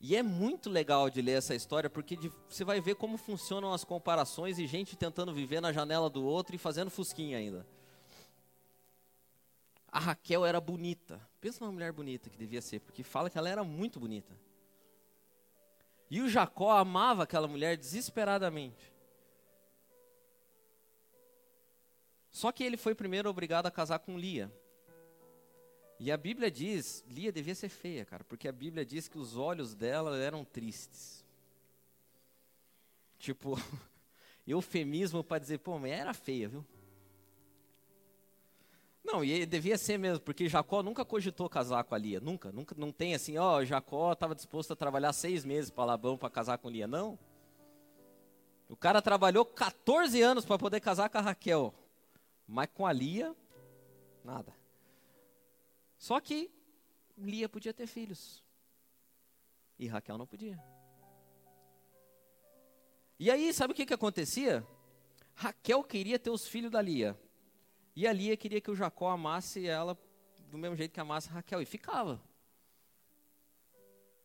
[0.00, 3.72] E é muito legal de ler essa história, porque de, você vai ver como funcionam
[3.72, 7.66] as comparações e gente tentando viver na janela do outro e fazendo fusquinha ainda.
[9.90, 11.20] A Raquel era bonita.
[11.40, 14.38] Pensa numa mulher bonita que devia ser, porque fala que ela era muito bonita.
[16.08, 18.92] E o Jacó amava aquela mulher desesperadamente.
[22.38, 24.48] Só que ele foi primeiro obrigado a casar com Lia.
[25.98, 29.36] E a Bíblia diz, Lia devia ser feia, cara, porque a Bíblia diz que os
[29.36, 31.24] olhos dela eram tristes.
[33.18, 33.60] Tipo,
[34.46, 36.64] eufemismo para dizer, pô, mas era feia, viu?
[39.02, 42.72] Não, e devia ser mesmo, porque Jacó nunca cogitou casar com a Lia, nunca, nunca,
[42.78, 46.56] não tem assim, ó, Jacó estava disposto a trabalhar seis meses para Labão para casar
[46.58, 47.18] com Lia, não.
[48.68, 51.74] O cara trabalhou 14 anos para poder casar com a Raquel.
[52.48, 53.36] Mas com a Lia,
[54.24, 54.56] nada.
[55.98, 56.50] Só que
[57.14, 58.42] Lia podia ter filhos.
[59.78, 60.58] E Raquel não podia.
[63.18, 64.66] E aí, sabe o que, que acontecia?
[65.34, 67.20] Raquel queria ter os filhos da Lia.
[67.94, 69.98] E a Lia queria que o Jacó amasse ela
[70.50, 71.60] do mesmo jeito que amasse Raquel.
[71.60, 72.22] E ficava.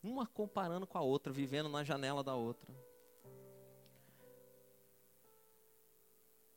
[0.02, 2.74] Uma comparando com a outra, vivendo na janela da outra.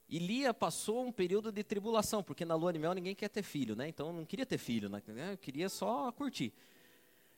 [0.08, 3.42] E Lia passou um período de tribulação, porque na lua de mel ninguém quer ter
[3.42, 3.88] filho, né?
[3.88, 5.02] Então não queria ter filho, né?
[5.40, 6.52] queria só curtir.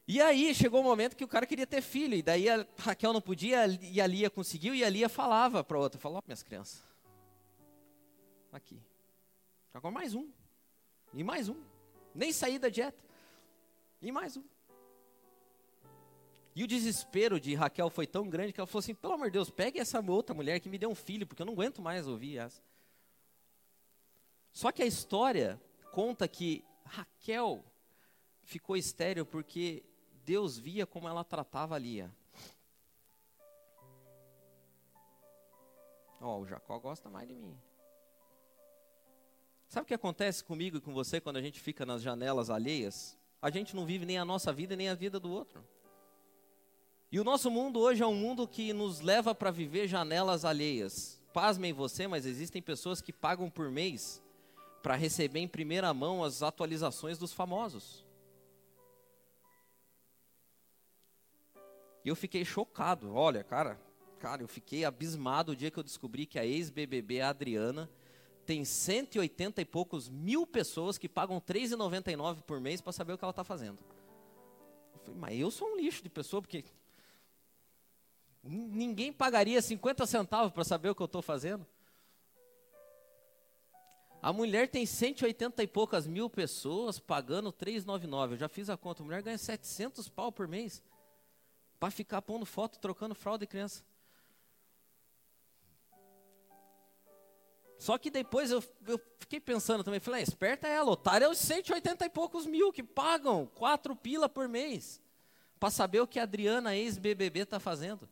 [0.06, 2.66] E aí chegou o um momento que o cara queria ter filho, e daí a
[2.78, 6.22] Raquel não podia, e a Lia conseguiu, e a Lia falava para outra, falou, oh,
[6.26, 6.82] minhas crianças,
[8.50, 8.80] aqui,
[9.74, 10.30] agora mais um,
[11.12, 11.62] e mais um,
[12.14, 12.98] nem saí da dieta,
[14.00, 14.44] e mais um.
[16.58, 19.34] E o desespero de Raquel foi tão grande que ela falou assim: pelo amor de
[19.34, 22.08] Deus, pegue essa outra mulher que me deu um filho, porque eu não aguento mais
[22.08, 22.60] ouvir essa.
[24.50, 27.64] Só que a história conta que Raquel
[28.42, 29.84] ficou estéril porque
[30.24, 32.12] Deus via como ela tratava Lia.
[36.20, 37.56] Ó, oh, o Jacó gosta mais de mim.
[39.68, 43.16] Sabe o que acontece comigo e com você quando a gente fica nas janelas alheias?
[43.40, 45.64] A gente não vive nem a nossa vida nem a vida do outro.
[47.10, 51.18] E o nosso mundo hoje é um mundo que nos leva para viver janelas alheias.
[51.32, 54.22] Pasmem você, mas existem pessoas que pagam por mês
[54.82, 58.04] para receber em primeira mão as atualizações dos famosos.
[62.04, 63.14] E eu fiquei chocado.
[63.14, 63.80] Olha, cara,
[64.18, 67.90] cara, eu fiquei abismado o dia que eu descobri que a ex-BBB Adriana
[68.44, 73.18] tem 180 e poucos mil pessoas que pagam R$ 3,99 por mês para saber o
[73.18, 73.78] que ela está fazendo.
[74.94, 76.64] Eu falei, mas eu sou um lixo de pessoa, porque
[78.50, 81.66] Ninguém pagaria 50 centavos para saber o que eu estou fazendo.
[84.22, 88.34] A mulher tem 180 e poucas mil pessoas pagando 399.
[88.34, 89.02] Eu já fiz a conta.
[89.02, 90.82] A mulher ganha 700 pau por mês
[91.78, 93.84] para ficar pondo foto, trocando fralda de criança.
[97.78, 101.28] Só que depois eu, eu fiquei pensando também, falei, ah, esperta é ela, otária é
[101.28, 105.00] os 180 e poucos mil que pagam 4 pila por mês
[105.60, 108.08] para saber o que a Adriana, ex-BBB, está fazendo.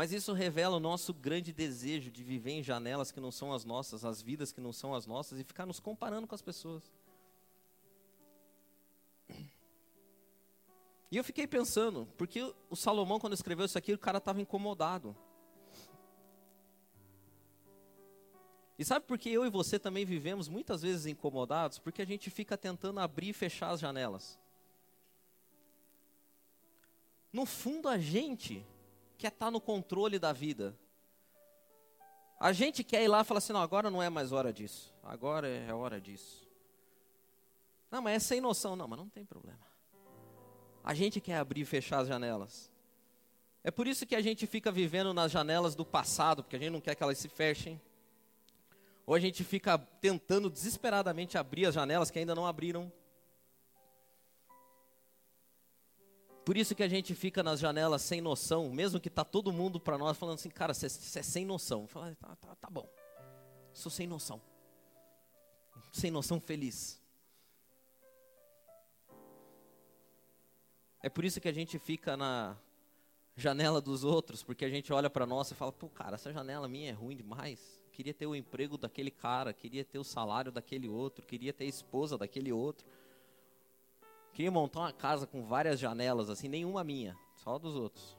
[0.00, 3.66] Mas isso revela o nosso grande desejo de viver em janelas que não são as
[3.66, 6.90] nossas, as vidas que não são as nossas e ficar nos comparando com as pessoas.
[11.12, 15.14] E eu fiquei pensando, porque o Salomão, quando escreveu isso aqui, o cara estava incomodado.
[18.78, 21.78] E sabe por que eu e você também vivemos muitas vezes incomodados?
[21.78, 24.38] Porque a gente fica tentando abrir e fechar as janelas.
[27.30, 28.66] No fundo, a gente
[29.20, 30.76] quer estar tá no controle da vida.
[32.40, 34.92] A gente quer ir lá e falar assim: não, agora não é mais hora disso.
[35.02, 36.48] Agora é hora disso.
[37.90, 38.74] Não, mas é sem noção.
[38.74, 39.60] Não, mas não tem problema.
[40.82, 42.72] A gente quer abrir e fechar as janelas.
[43.62, 46.70] É por isso que a gente fica vivendo nas janelas do passado, porque a gente
[46.70, 47.78] não quer que elas se fechem.
[49.04, 52.90] Ou a gente fica tentando desesperadamente abrir as janelas que ainda não abriram.
[56.44, 59.78] Por isso que a gente fica nas janelas sem noção, mesmo que tá todo mundo
[59.78, 61.86] para nós falando assim, cara, você é sem noção.
[61.86, 62.88] Fala, tá, tá, tá bom,
[63.72, 64.40] sou sem noção,
[65.92, 67.00] sem noção feliz.
[71.02, 72.56] É por isso que a gente fica na
[73.34, 76.68] janela dos outros, porque a gente olha para nós e fala, pô, cara, essa janela
[76.68, 77.80] minha é ruim demais.
[77.92, 81.68] Queria ter o emprego daquele cara, queria ter o salário daquele outro, queria ter a
[81.68, 82.86] esposa daquele outro.
[84.32, 88.16] Queria montar uma casa com várias janelas, assim, nenhuma minha, só dos outros.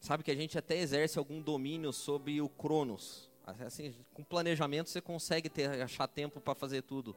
[0.00, 3.30] Sabe que a gente até exerce algum domínio sobre o Cronos.
[3.64, 7.14] Assim, com planejamento você consegue ter, achar tempo para fazer tudo.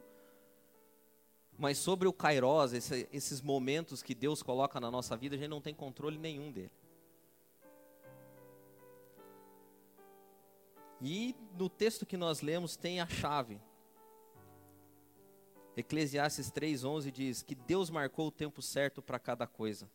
[1.58, 5.50] Mas sobre o Kairos, esse, esses momentos que Deus coloca na nossa vida, a gente
[5.50, 6.71] não tem controle nenhum dele.
[11.02, 13.60] E no texto que nós lemos tem a chave.
[15.75, 19.89] Eclesiastes 3:11 diz que Deus marcou o tempo certo para cada coisa.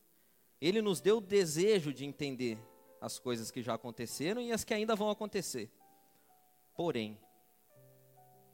[0.60, 2.58] Ele nos deu o desejo de entender
[3.00, 5.70] as coisas que já aconteceram e as que ainda vão acontecer.
[6.74, 7.18] Porém,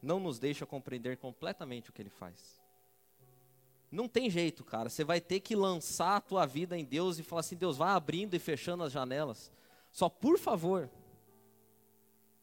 [0.01, 2.63] não nos deixa compreender completamente o que ele faz.
[3.91, 4.89] Não tem jeito, cara.
[4.89, 7.95] Você vai ter que lançar a tua vida em Deus e falar assim: Deus, vá
[7.95, 9.51] abrindo e fechando as janelas.
[9.91, 10.89] Só por favor,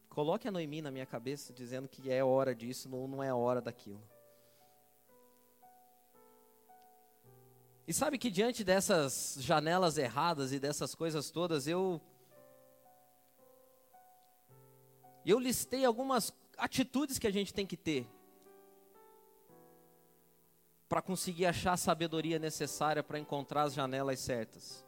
[0.10, 3.62] coloque a Noemi na minha cabeça dizendo que é hora disso, não, não é hora
[3.62, 4.02] daquilo.
[7.88, 12.02] E sabe que diante dessas janelas erradas e dessas coisas todas, eu.
[15.26, 18.08] Eu listei algumas atitudes que a gente tem que ter
[20.88, 24.86] para conseguir achar a sabedoria necessária para encontrar as janelas certas.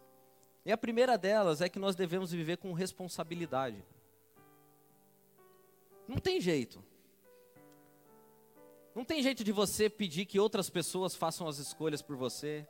[0.63, 3.83] E a primeira delas é que nós devemos viver com responsabilidade.
[6.07, 6.83] Não tem jeito.
[8.93, 12.67] Não tem jeito de você pedir que outras pessoas façam as escolhas por você.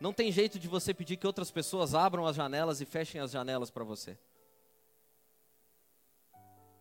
[0.00, 3.30] Não tem jeito de você pedir que outras pessoas abram as janelas e fechem as
[3.30, 4.16] janelas para você.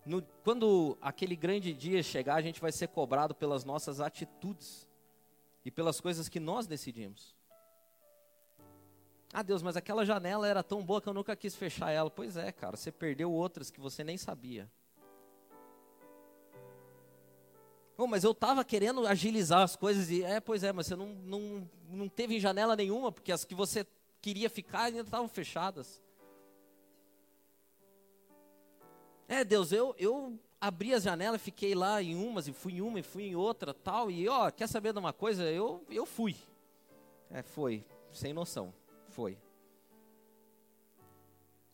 [0.06, 4.88] No, quando aquele grande dia chegar, a gente vai ser cobrado pelas nossas atitudes
[5.66, 7.36] e pelas coisas que nós decidimos.
[9.34, 12.10] Ah, Deus, mas aquela janela era tão boa que eu nunca quis fechar ela.
[12.10, 14.72] Pois é, cara, você perdeu outras que você nem sabia.
[17.98, 21.08] Oh, mas eu estava querendo agilizar as coisas e é, pois é, mas você não,
[21.08, 23.88] não, não teve janela nenhuma, porque as que você
[24.22, 26.00] queria ficar ainda estavam fechadas.
[29.28, 33.00] É, Deus, eu, eu abri as janelas, fiquei lá em umas, e fui em uma,
[33.00, 35.44] e fui em outra, tal, e ó, quer saber de uma coisa?
[35.44, 36.36] Eu, eu fui.
[37.32, 38.72] É, foi, sem noção,
[39.10, 39.40] foi.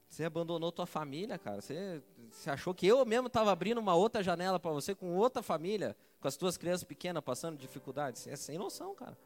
[0.07, 2.01] Você abandonou tua família, cara, você,
[2.33, 5.95] você achou que eu mesmo estava abrindo uma outra janela para você com outra família,
[6.19, 8.27] com as tuas crianças pequenas passando dificuldades?
[8.27, 9.17] É sem noção, cara.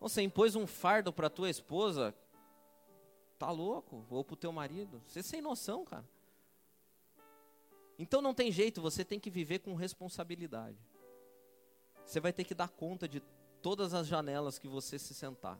[0.00, 2.14] Você impôs um fardo para tua esposa,
[3.38, 4.04] tá louco?
[4.10, 5.02] Ou para o teu marido?
[5.06, 6.04] Você é sem noção, cara.
[7.98, 10.78] Então não tem jeito, você tem que viver com responsabilidade.
[12.04, 13.20] Você vai ter que dar conta de
[13.60, 15.58] todas as janelas que você se sentar.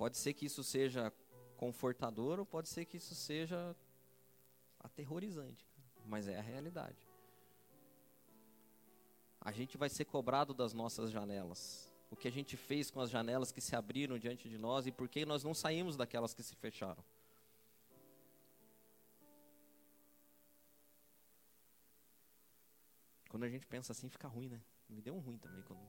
[0.00, 1.12] Pode ser que isso seja
[1.58, 3.76] confortador ou pode ser que isso seja
[4.78, 5.68] aterrorizante,
[6.06, 7.06] mas é a realidade.
[9.38, 11.92] A gente vai ser cobrado das nossas janelas.
[12.10, 14.90] O que a gente fez com as janelas que se abriram diante de nós e
[14.90, 17.04] por que nós não saímos daquelas que se fecharam.
[23.28, 24.62] Quando a gente pensa assim, fica ruim, né?
[24.88, 25.62] Me deu um ruim também.
[25.62, 25.82] Quando...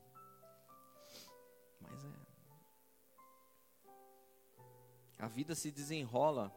[1.80, 2.31] Mas é.
[5.22, 6.52] A vida se desenrola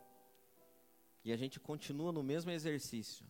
[1.23, 3.27] e a gente continua no mesmo exercício.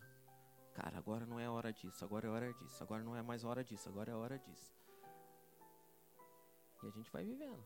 [0.73, 3.61] Cara, agora não é hora disso, agora é hora disso, agora não é mais hora
[3.61, 4.73] disso, agora é hora disso.
[6.81, 7.61] E a gente vai vivendo.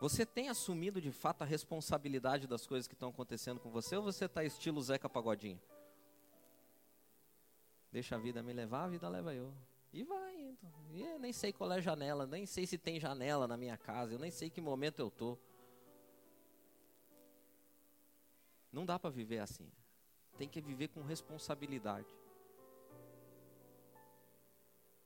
[0.00, 4.04] Você tem assumido de fato a responsabilidade das coisas que estão acontecendo com você ou
[4.04, 5.60] você está estilo Zeca Pagodinho?
[7.90, 9.52] Deixa a vida me levar, a vida leva eu.
[9.92, 10.58] E vai indo.
[10.90, 13.76] E eu nem sei qual é a janela, nem sei se tem janela na minha
[13.76, 15.38] casa, eu nem sei que momento eu tô.
[18.72, 19.70] Não dá para viver assim.
[20.36, 22.06] Tem que viver com responsabilidade.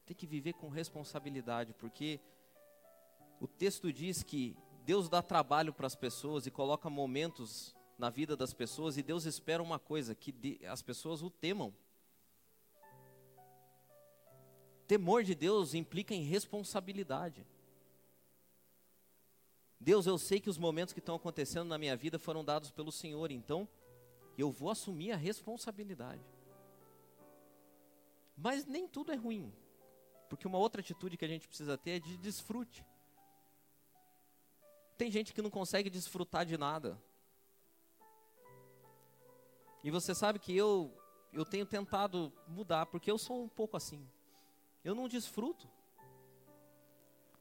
[0.05, 2.19] Tem que viver com responsabilidade, porque
[3.41, 8.37] o texto diz que Deus dá trabalho para as pessoas e coloca momentos na vida
[8.37, 11.73] das pessoas e Deus espera uma coisa, que as pessoas o temam.
[14.91, 17.47] Temor de Deus implica em responsabilidade.
[19.79, 22.91] Deus, eu sei que os momentos que estão acontecendo na minha vida foram dados pelo
[22.91, 23.69] Senhor, então
[24.37, 26.21] eu vou assumir a responsabilidade.
[28.37, 29.55] Mas nem tudo é ruim,
[30.29, 32.85] porque uma outra atitude que a gente precisa ter é de desfrute.
[34.99, 37.01] Tem gente que não consegue desfrutar de nada.
[39.85, 40.93] E você sabe que eu
[41.33, 44.05] eu tenho tentado mudar, porque eu sou um pouco assim.
[44.83, 45.69] Eu não desfruto.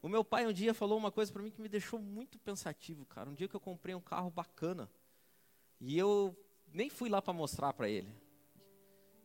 [0.01, 3.05] O meu pai um dia falou uma coisa para mim que me deixou muito pensativo,
[3.05, 3.29] cara.
[3.29, 4.89] Um dia que eu comprei um carro bacana
[5.79, 6.35] e eu
[6.73, 8.09] nem fui lá para mostrar para ele.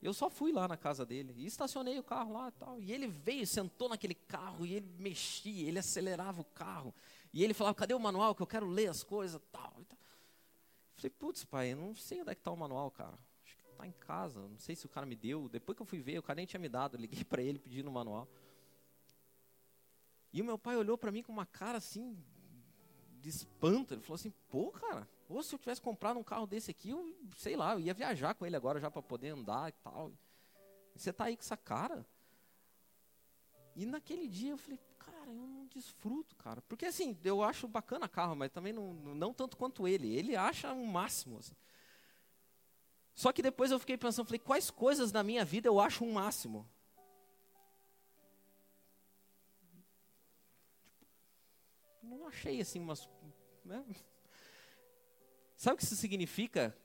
[0.02, 2.80] Eu só fui lá na casa dele e estacionei o carro lá e tal.
[2.80, 6.94] E ele veio, sentou naquele carro e ele mexia, ele acelerava o carro.
[7.32, 9.74] E ele falava: "Cadê o manual que eu quero ler as coisas, tal".
[9.80, 9.98] E tal.
[10.96, 13.18] Falei: "Putz, pai, eu não sei onde é que tá o manual, cara
[13.75, 15.49] tá em casa, não sei se o cara me deu.
[15.49, 16.97] Depois que eu fui ver, o cara nem tinha me dado.
[16.97, 18.29] Eu liguei para ele pedindo o manual.
[20.33, 22.16] E o meu pai olhou para mim com uma cara assim
[23.20, 23.95] de espanto.
[23.95, 27.14] Ele falou assim: "Pô, cara, ou se eu tivesse comprado um carro desse aqui, eu
[27.37, 30.12] sei lá, eu ia viajar com ele agora já para poder andar e tal.
[30.95, 32.07] Você tá aí com essa cara?"
[33.77, 36.62] E naquele dia eu falei: "Cara, eu não desfruto, cara.
[36.62, 40.14] Porque assim, eu acho bacana carro, mas também não, não tanto quanto ele.
[40.14, 41.55] Ele acha um máximo assim.
[43.14, 46.12] Só que depois eu fiquei pensando, falei, quais coisas na minha vida eu acho um
[46.12, 46.68] máximo?
[52.02, 53.08] Não achei assim umas.
[53.64, 53.84] Né?
[55.56, 56.76] Sabe o que isso significa?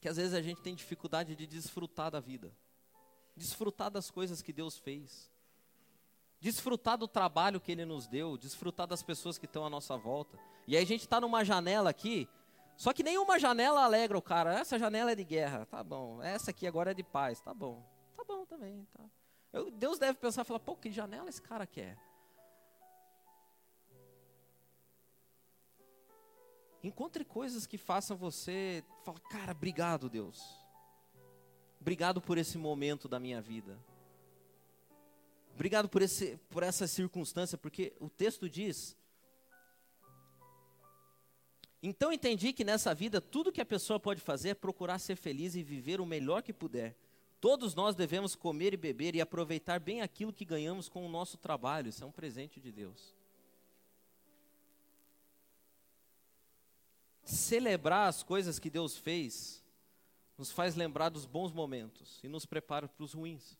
[0.00, 2.54] Que às vezes a gente tem dificuldade de desfrutar da vida,
[3.36, 5.30] desfrutar das coisas que Deus fez,
[6.40, 10.38] desfrutar do trabalho que Ele nos deu, desfrutar das pessoas que estão à nossa volta.
[10.66, 12.28] E aí a gente está numa janela aqui
[12.78, 14.56] só que nenhuma janela alegra o cara.
[14.56, 16.22] Essa janela é de guerra, tá bom.
[16.22, 17.84] Essa aqui agora é de paz, tá bom.
[18.16, 19.04] Tá bom também, tá.
[19.52, 21.98] Eu, Deus deve pensar e falar, pô, que janela esse cara quer?
[26.84, 30.40] Encontre coisas que façam você falar, cara, obrigado, Deus.
[31.80, 33.76] Obrigado por esse momento da minha vida.
[35.52, 38.96] Obrigado por, esse, por essa circunstância, porque o texto diz
[41.82, 45.54] então entendi que nessa vida tudo que a pessoa pode fazer é procurar ser feliz
[45.54, 46.96] e viver o melhor que puder.
[47.40, 51.36] Todos nós devemos comer e beber e aproveitar bem aquilo que ganhamos com o nosso
[51.38, 51.88] trabalho.
[51.88, 53.14] Isso é um presente de Deus.
[57.22, 59.62] Celebrar as coisas que Deus fez
[60.36, 63.56] nos faz lembrar dos bons momentos e nos prepara para os ruins.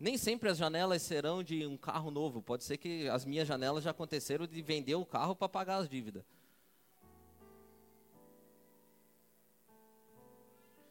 [0.00, 2.40] Nem sempre as janelas serão de um carro novo.
[2.40, 5.88] Pode ser que as minhas janelas já aconteceram de vender o carro para pagar as
[5.88, 6.24] dívidas.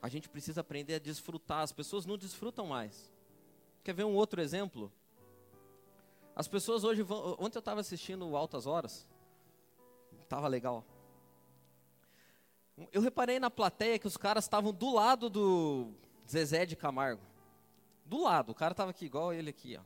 [0.01, 1.61] A gente precisa aprender a desfrutar.
[1.61, 3.11] As pessoas não desfrutam mais.
[3.83, 4.91] Quer ver um outro exemplo?
[6.35, 7.35] As pessoas hoje vão.
[7.39, 9.07] Ontem eu estava assistindo Altas Horas.
[10.27, 10.85] Tava legal.
[12.91, 15.93] Eu reparei na plateia que os caras estavam do lado do
[16.29, 17.21] Zezé de Camargo.
[18.07, 19.83] Do lado, o cara estava aqui, igual ele aqui, ó.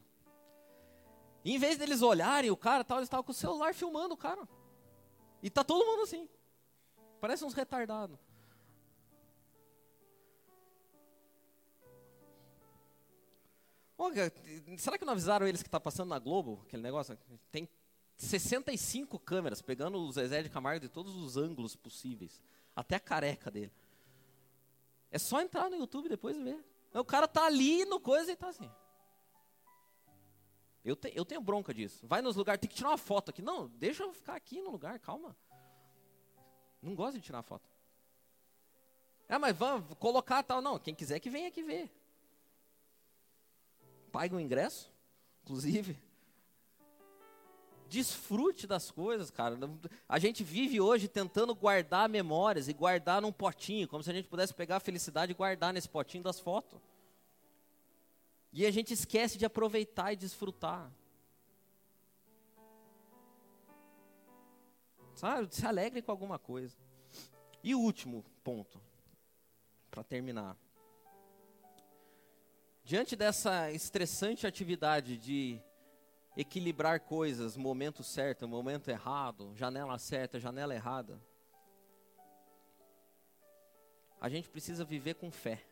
[1.43, 4.17] E em vez deles olharem o cara, tal, eles estavam com o celular filmando o
[4.17, 4.47] cara.
[5.41, 6.30] E tá todo mundo assim.
[7.19, 8.19] Parece uns retardados.
[14.78, 17.17] Será que não avisaram eles que está passando na Globo, aquele negócio?
[17.51, 17.69] Tem
[18.17, 22.41] 65 câmeras pegando o Zezé de Camargo de todos os ângulos possíveis.
[22.76, 23.72] Até a careca dele.
[25.11, 26.70] É só entrar no YouTube depois e ver.
[26.94, 28.70] O cara tá ali no coisa e tá assim.
[30.84, 32.06] Eu, te, eu tenho bronca disso.
[32.08, 33.42] Vai nos lugares, tem que tirar uma foto aqui.
[33.42, 35.36] Não, deixa eu ficar aqui no lugar, calma.
[36.82, 37.70] Não gosto de tirar foto.
[39.30, 40.62] Ah, mas vamos colocar tal.
[40.62, 41.89] Não, quem quiser que venha aqui ver.
[44.12, 44.92] Pague o ingresso,
[45.44, 45.98] inclusive.
[47.92, 49.60] Desfrute das coisas, cara.
[50.08, 54.30] A gente vive hoje tentando guardar memórias e guardar num potinho, como se a gente
[54.30, 56.80] pudesse pegar a felicidade e guardar nesse potinho das fotos.
[58.54, 60.89] E a gente esquece de aproveitar e desfrutar.
[65.14, 65.54] Sabe?
[65.54, 66.78] Se alegre com alguma coisa.
[67.62, 68.82] E o último ponto,
[69.89, 70.56] para terminar.
[72.86, 75.62] Diante dessa estressante atividade de
[76.36, 81.21] equilibrar coisas, momento certo, momento errado, janela certa, janela errada,
[84.21, 85.65] a gente precisa viver com fé.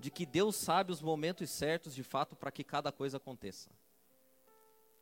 [0.00, 3.70] De que Deus sabe os momentos certos de fato para que cada coisa aconteça.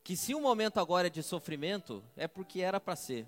[0.05, 3.27] Que se o momento agora é de sofrimento, é porque era para ser.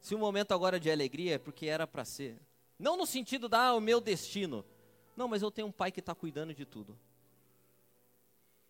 [0.00, 2.40] Se o momento agora é de alegria, é porque era para ser.
[2.78, 4.64] Não no sentido da, ah, o meu destino.
[5.14, 6.98] Não, mas eu tenho um pai que está cuidando de tudo.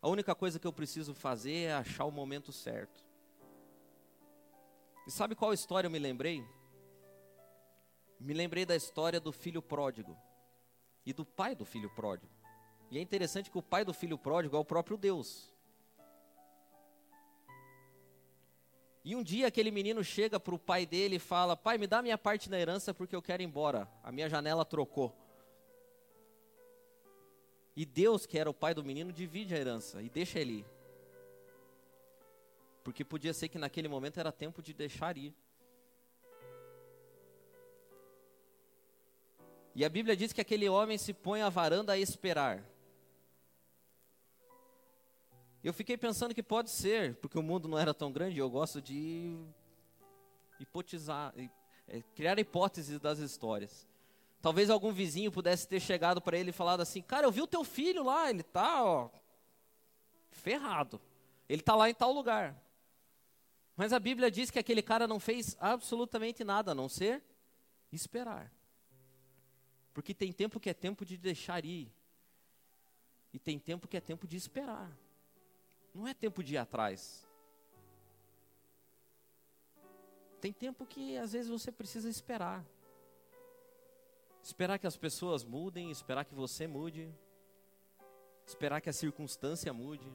[0.07, 3.05] A única coisa que eu preciso fazer é achar o momento certo.
[5.05, 6.47] E sabe qual história eu me lembrei?
[8.21, 10.17] Me lembrei da história do filho pródigo
[11.05, 12.33] e do pai do filho pródigo.
[12.89, 15.53] E é interessante que o pai do filho pródigo é o próprio Deus.
[19.05, 22.01] E um dia aquele menino chega para o pai dele e fala: Pai, me dá
[22.01, 23.91] minha parte na herança porque eu quero ir embora.
[24.05, 25.26] A minha janela trocou.
[27.77, 30.66] E Deus, que era o pai do menino, divide a herança e deixa ele ir.
[32.83, 35.35] Porque podia ser que naquele momento era tempo de deixar ir.
[39.74, 42.64] E a Bíblia diz que aquele homem se põe à varanda a esperar.
[45.62, 48.81] Eu fiquei pensando que pode ser, porque o mundo não era tão grande, eu gosto
[48.81, 49.37] de
[50.59, 51.35] hipotizar,
[51.89, 53.87] é, criar hipóteses das histórias.
[54.47, 57.49] Talvez algum vizinho pudesse ter chegado para ele e falado assim: Cara, eu vi o
[57.49, 59.11] teu filho lá, ele tá,
[60.30, 61.01] ferrado.
[61.49, 62.57] Ele tá lá em tal lugar.
[63.74, 67.24] Mas a Bíblia diz que aquele cara não fez absolutamente nada a não ser
[67.90, 68.53] esperar.
[69.92, 71.92] Porque tem tempo que é tempo de deixar ir.
[73.32, 74.97] E tem tempo que é tempo de esperar.
[75.92, 77.26] Não é tempo de ir atrás.
[80.40, 82.64] Tem tempo que às vezes você precisa esperar.
[84.47, 87.12] Esperar que as pessoas mudem, esperar que você mude,
[88.47, 90.07] esperar que a circunstância mude.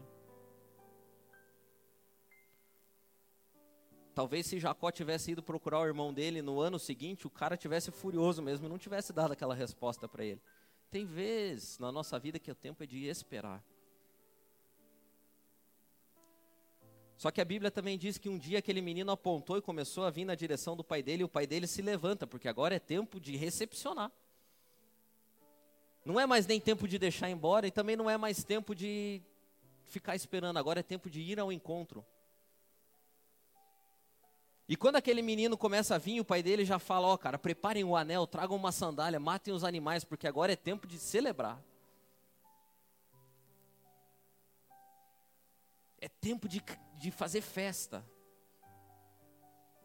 [4.16, 7.92] Talvez se Jacó tivesse ido procurar o irmão dele no ano seguinte, o cara tivesse
[7.92, 10.42] furioso mesmo e não tivesse dado aquela resposta para ele.
[10.90, 13.62] Tem vezes na nossa vida que o tempo é de esperar.
[17.18, 20.10] Só que a Bíblia também diz que um dia aquele menino apontou e começou a
[20.10, 22.80] vir na direção do pai dele, e o pai dele se levanta, porque agora é
[22.80, 24.10] tempo de recepcionar.
[26.04, 29.22] Não é mais nem tempo de deixar embora e também não é mais tempo de
[29.86, 32.06] ficar esperando, agora é tempo de ir ao encontro.
[34.68, 37.38] E quando aquele menino começa a vir, o pai dele já fala: Ó, oh, cara,
[37.38, 41.62] preparem o anel, tragam uma sandália, matem os animais, porque agora é tempo de celebrar.
[46.00, 46.64] É tempo de,
[46.98, 48.04] de fazer festa.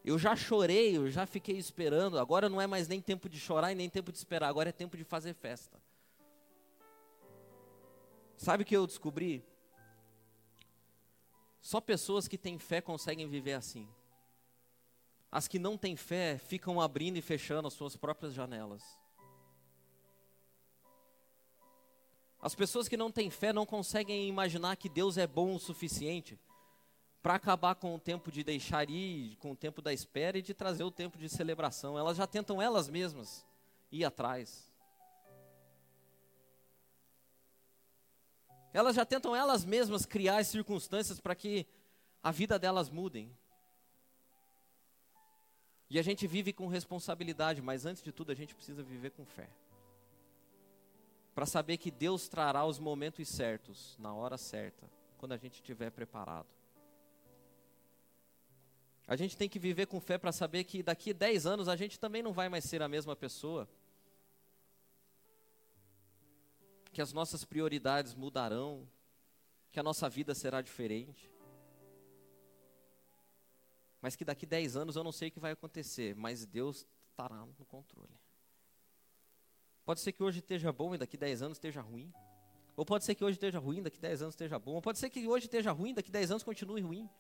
[0.05, 2.17] Eu já chorei, eu já fiquei esperando.
[2.17, 4.49] Agora não é mais nem tempo de chorar e nem tempo de esperar.
[4.49, 5.83] Agora é tempo de fazer festa.
[8.37, 9.45] Sabe o que eu descobri?
[11.61, 13.89] Só pessoas que têm fé conseguem viver assim.
[15.33, 18.83] As que não têm fé ficam abrindo e fechando as suas próprias janelas.
[22.41, 26.39] As pessoas que não têm fé não conseguem imaginar que Deus é bom o suficiente
[27.21, 30.55] para acabar com o tempo de deixar ir, com o tempo da espera e de
[30.55, 31.99] trazer o tempo de celebração.
[31.99, 33.45] Elas já tentam elas mesmas
[33.91, 34.66] ir atrás.
[38.77, 41.67] Elas já tentam elas mesmas criar as circunstâncias para que
[42.23, 43.35] a vida delas mudem.
[45.89, 49.25] E a gente vive com responsabilidade, mas antes de tudo a gente precisa viver com
[49.25, 49.49] fé.
[51.35, 55.91] Para saber que Deus trará os momentos certos, na hora certa, quando a gente estiver
[55.91, 56.49] preparado.
[59.09, 61.77] A gente tem que viver com fé para saber que daqui a 10 anos a
[61.77, 63.67] gente também não vai mais ser a mesma pessoa.
[66.97, 68.89] Que as nossas prioridades mudarão,
[69.71, 71.31] que a nossa vida será diferente
[74.07, 77.45] mas que daqui 10 anos eu não sei o que vai acontecer, mas Deus estará
[77.45, 78.17] no controle.
[79.85, 82.15] Pode ser que hoje esteja bom e daqui 10 anos esteja ruim.
[82.77, 84.75] Ou pode ser que hoje esteja ruim, daqui 10 anos esteja bom.
[84.75, 87.11] Ou pode ser que hoje esteja ruim, daqui 10 anos continue ruim.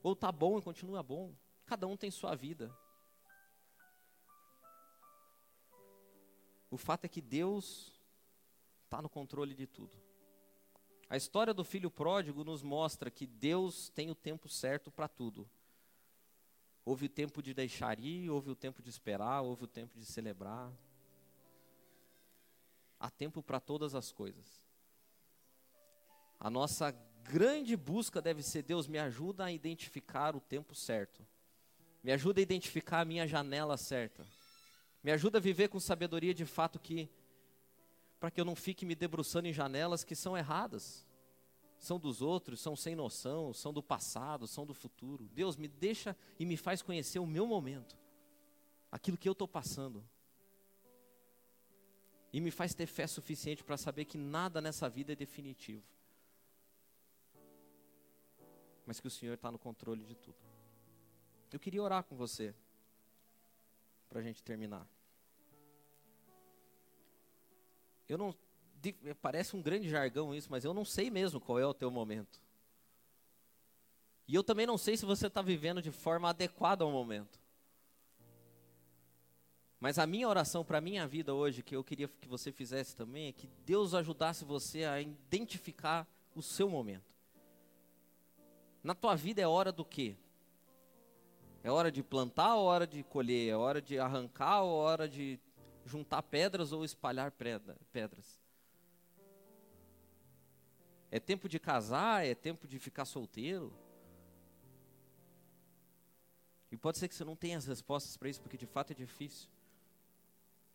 [0.00, 1.34] Ou está bom e continua bom.
[1.64, 2.72] Cada um tem sua vida.
[6.70, 7.95] O fato é que Deus
[8.96, 9.94] está no controle de tudo.
[11.10, 15.46] A história do filho pródigo nos mostra que Deus tem o tempo certo para tudo.
[16.82, 20.06] Houve o tempo de deixar ir, houve o tempo de esperar, houve o tempo de
[20.06, 20.72] celebrar.
[22.98, 24.64] Há tempo para todas as coisas.
[26.40, 26.90] A nossa
[27.22, 31.26] grande busca deve ser: Deus, me ajuda a identificar o tempo certo,
[32.02, 34.26] me ajuda a identificar a minha janela certa,
[35.02, 37.10] me ajuda a viver com sabedoria de fato que,
[38.18, 41.06] para que eu não fique me debruçando em janelas que são erradas,
[41.78, 45.28] são dos outros, são sem noção, são do passado, são do futuro.
[45.28, 47.96] Deus, me deixa e me faz conhecer o meu momento,
[48.90, 50.04] aquilo que eu estou passando.
[52.32, 55.86] E me faz ter fé suficiente para saber que nada nessa vida é definitivo.
[58.84, 60.36] Mas que o Senhor está no controle de tudo.
[61.52, 62.54] Eu queria orar com você,
[64.08, 64.86] para a gente terminar.
[68.08, 68.34] Eu não.
[69.20, 72.40] Parece um grande jargão isso, mas eu não sei mesmo qual é o teu momento.
[74.28, 77.40] E eu também não sei se você está vivendo de forma adequada ao momento.
[79.78, 82.96] Mas a minha oração para a minha vida hoje, que eu queria que você fizesse
[82.96, 87.14] também, é que Deus ajudasse você a identificar o seu momento.
[88.82, 90.16] Na tua vida é hora do quê?
[91.62, 93.50] É hora de plantar ou hora de colher?
[93.50, 95.38] É hora de arrancar ou hora de
[95.86, 98.40] juntar pedras ou espalhar pedras?
[101.10, 102.26] É tempo de casar?
[102.26, 103.72] É tempo de ficar solteiro?
[106.70, 108.94] E pode ser que você não tenha as respostas para isso, porque de fato é
[108.94, 109.48] difícil.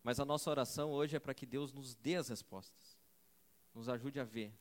[0.03, 2.97] Mas a nossa oração hoje é para que Deus nos dê as respostas,
[3.75, 4.51] nos ajude a ver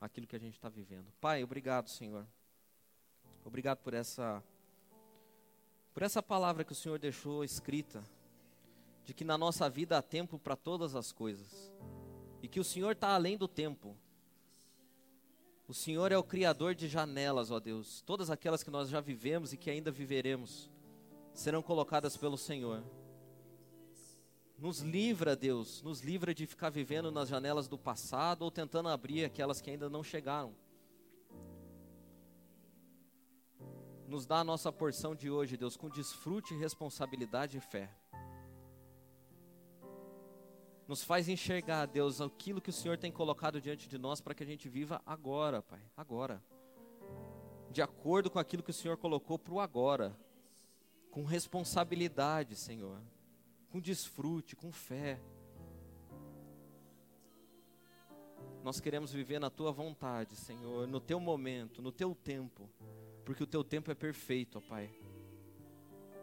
[0.00, 1.10] aquilo que a gente está vivendo.
[1.20, 2.26] Pai, obrigado, Senhor.
[3.44, 4.42] Obrigado por essa
[5.94, 8.02] por essa palavra que o Senhor deixou escrita,
[9.04, 11.72] de que na nossa vida há tempo para todas as coisas
[12.42, 13.96] e que o Senhor está além do tempo.
[15.66, 18.02] O Senhor é o Criador de janelas, ó Deus.
[18.02, 20.70] Todas aquelas que nós já vivemos e que ainda viveremos
[21.32, 22.84] serão colocadas pelo Senhor.
[24.58, 29.24] Nos livra, Deus, nos livra de ficar vivendo nas janelas do passado ou tentando abrir
[29.24, 30.54] aquelas que ainda não chegaram.
[34.06, 37.90] Nos dá a nossa porção de hoje, Deus, com desfrute, responsabilidade e fé.
[40.86, 44.42] Nos faz enxergar, Deus, aquilo que o Senhor tem colocado diante de nós para que
[44.42, 46.42] a gente viva agora, Pai, agora.
[47.70, 50.16] De acordo com aquilo que o Senhor colocou para o agora.
[51.10, 53.00] Com responsabilidade, Senhor
[53.74, 55.20] com desfrute, com fé.
[58.62, 62.70] Nós queremos viver na tua vontade, Senhor, no teu momento, no teu tempo,
[63.24, 64.88] porque o teu tempo é perfeito, ó Pai.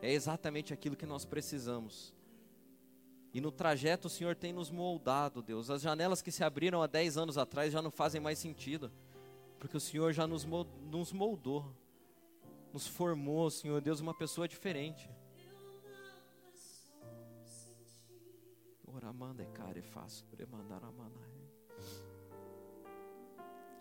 [0.01, 2.14] É exatamente aquilo que nós precisamos.
[3.34, 5.69] E no trajeto o Senhor tem nos moldado, Deus.
[5.69, 8.91] As janelas que se abriram há 10 anos atrás já não fazem mais sentido,
[9.57, 11.73] porque o Senhor já nos moldou,
[12.73, 15.09] nos formou, Senhor Deus, uma pessoa diferente.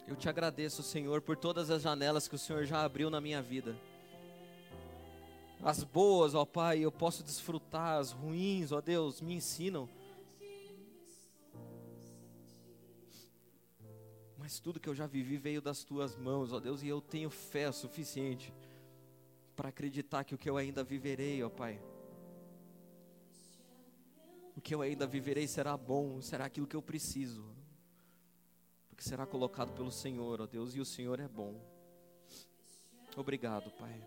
[0.07, 3.42] Eu te agradeço, Senhor, por todas as janelas que o Senhor já abriu na minha
[3.42, 3.76] vida.
[5.62, 9.88] As boas, ó Pai, eu posso desfrutar, as ruins, ó Deus, me ensinam.
[14.38, 17.28] Mas tudo que eu já vivi veio das tuas mãos, ó Deus, e eu tenho
[17.28, 18.52] fé suficiente
[19.54, 21.78] para acreditar que o que eu ainda viverei, ó Pai,
[24.56, 27.44] o que eu ainda viverei será bom, será aquilo que eu preciso.
[28.88, 31.54] Porque será colocado pelo Senhor, ó Deus, e o Senhor é bom.
[33.14, 34.02] Obrigado, Pai.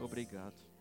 [0.00, 0.73] Obrigado.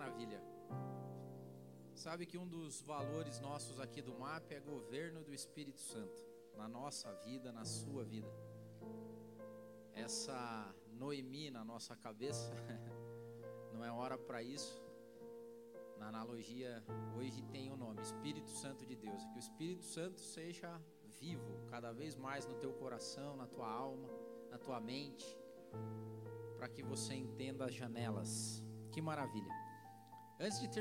[0.00, 0.42] Maravilha.
[1.94, 6.24] Sabe que um dos valores nossos aqui do MAP é governo do Espírito Santo
[6.56, 8.32] na nossa vida, na sua vida.
[9.92, 12.50] Essa Noemi na nossa cabeça
[13.74, 14.82] não é hora para isso.
[15.98, 16.82] Na analogia,
[17.18, 19.22] hoje tem o nome Espírito Santo de Deus.
[19.26, 20.80] Que o Espírito Santo seja
[21.20, 24.08] vivo cada vez mais no teu coração, na tua alma,
[24.50, 25.38] na tua mente,
[26.56, 28.64] para que você entenda as janelas.
[28.90, 29.59] Que maravilha.
[30.42, 30.78] Antes de ter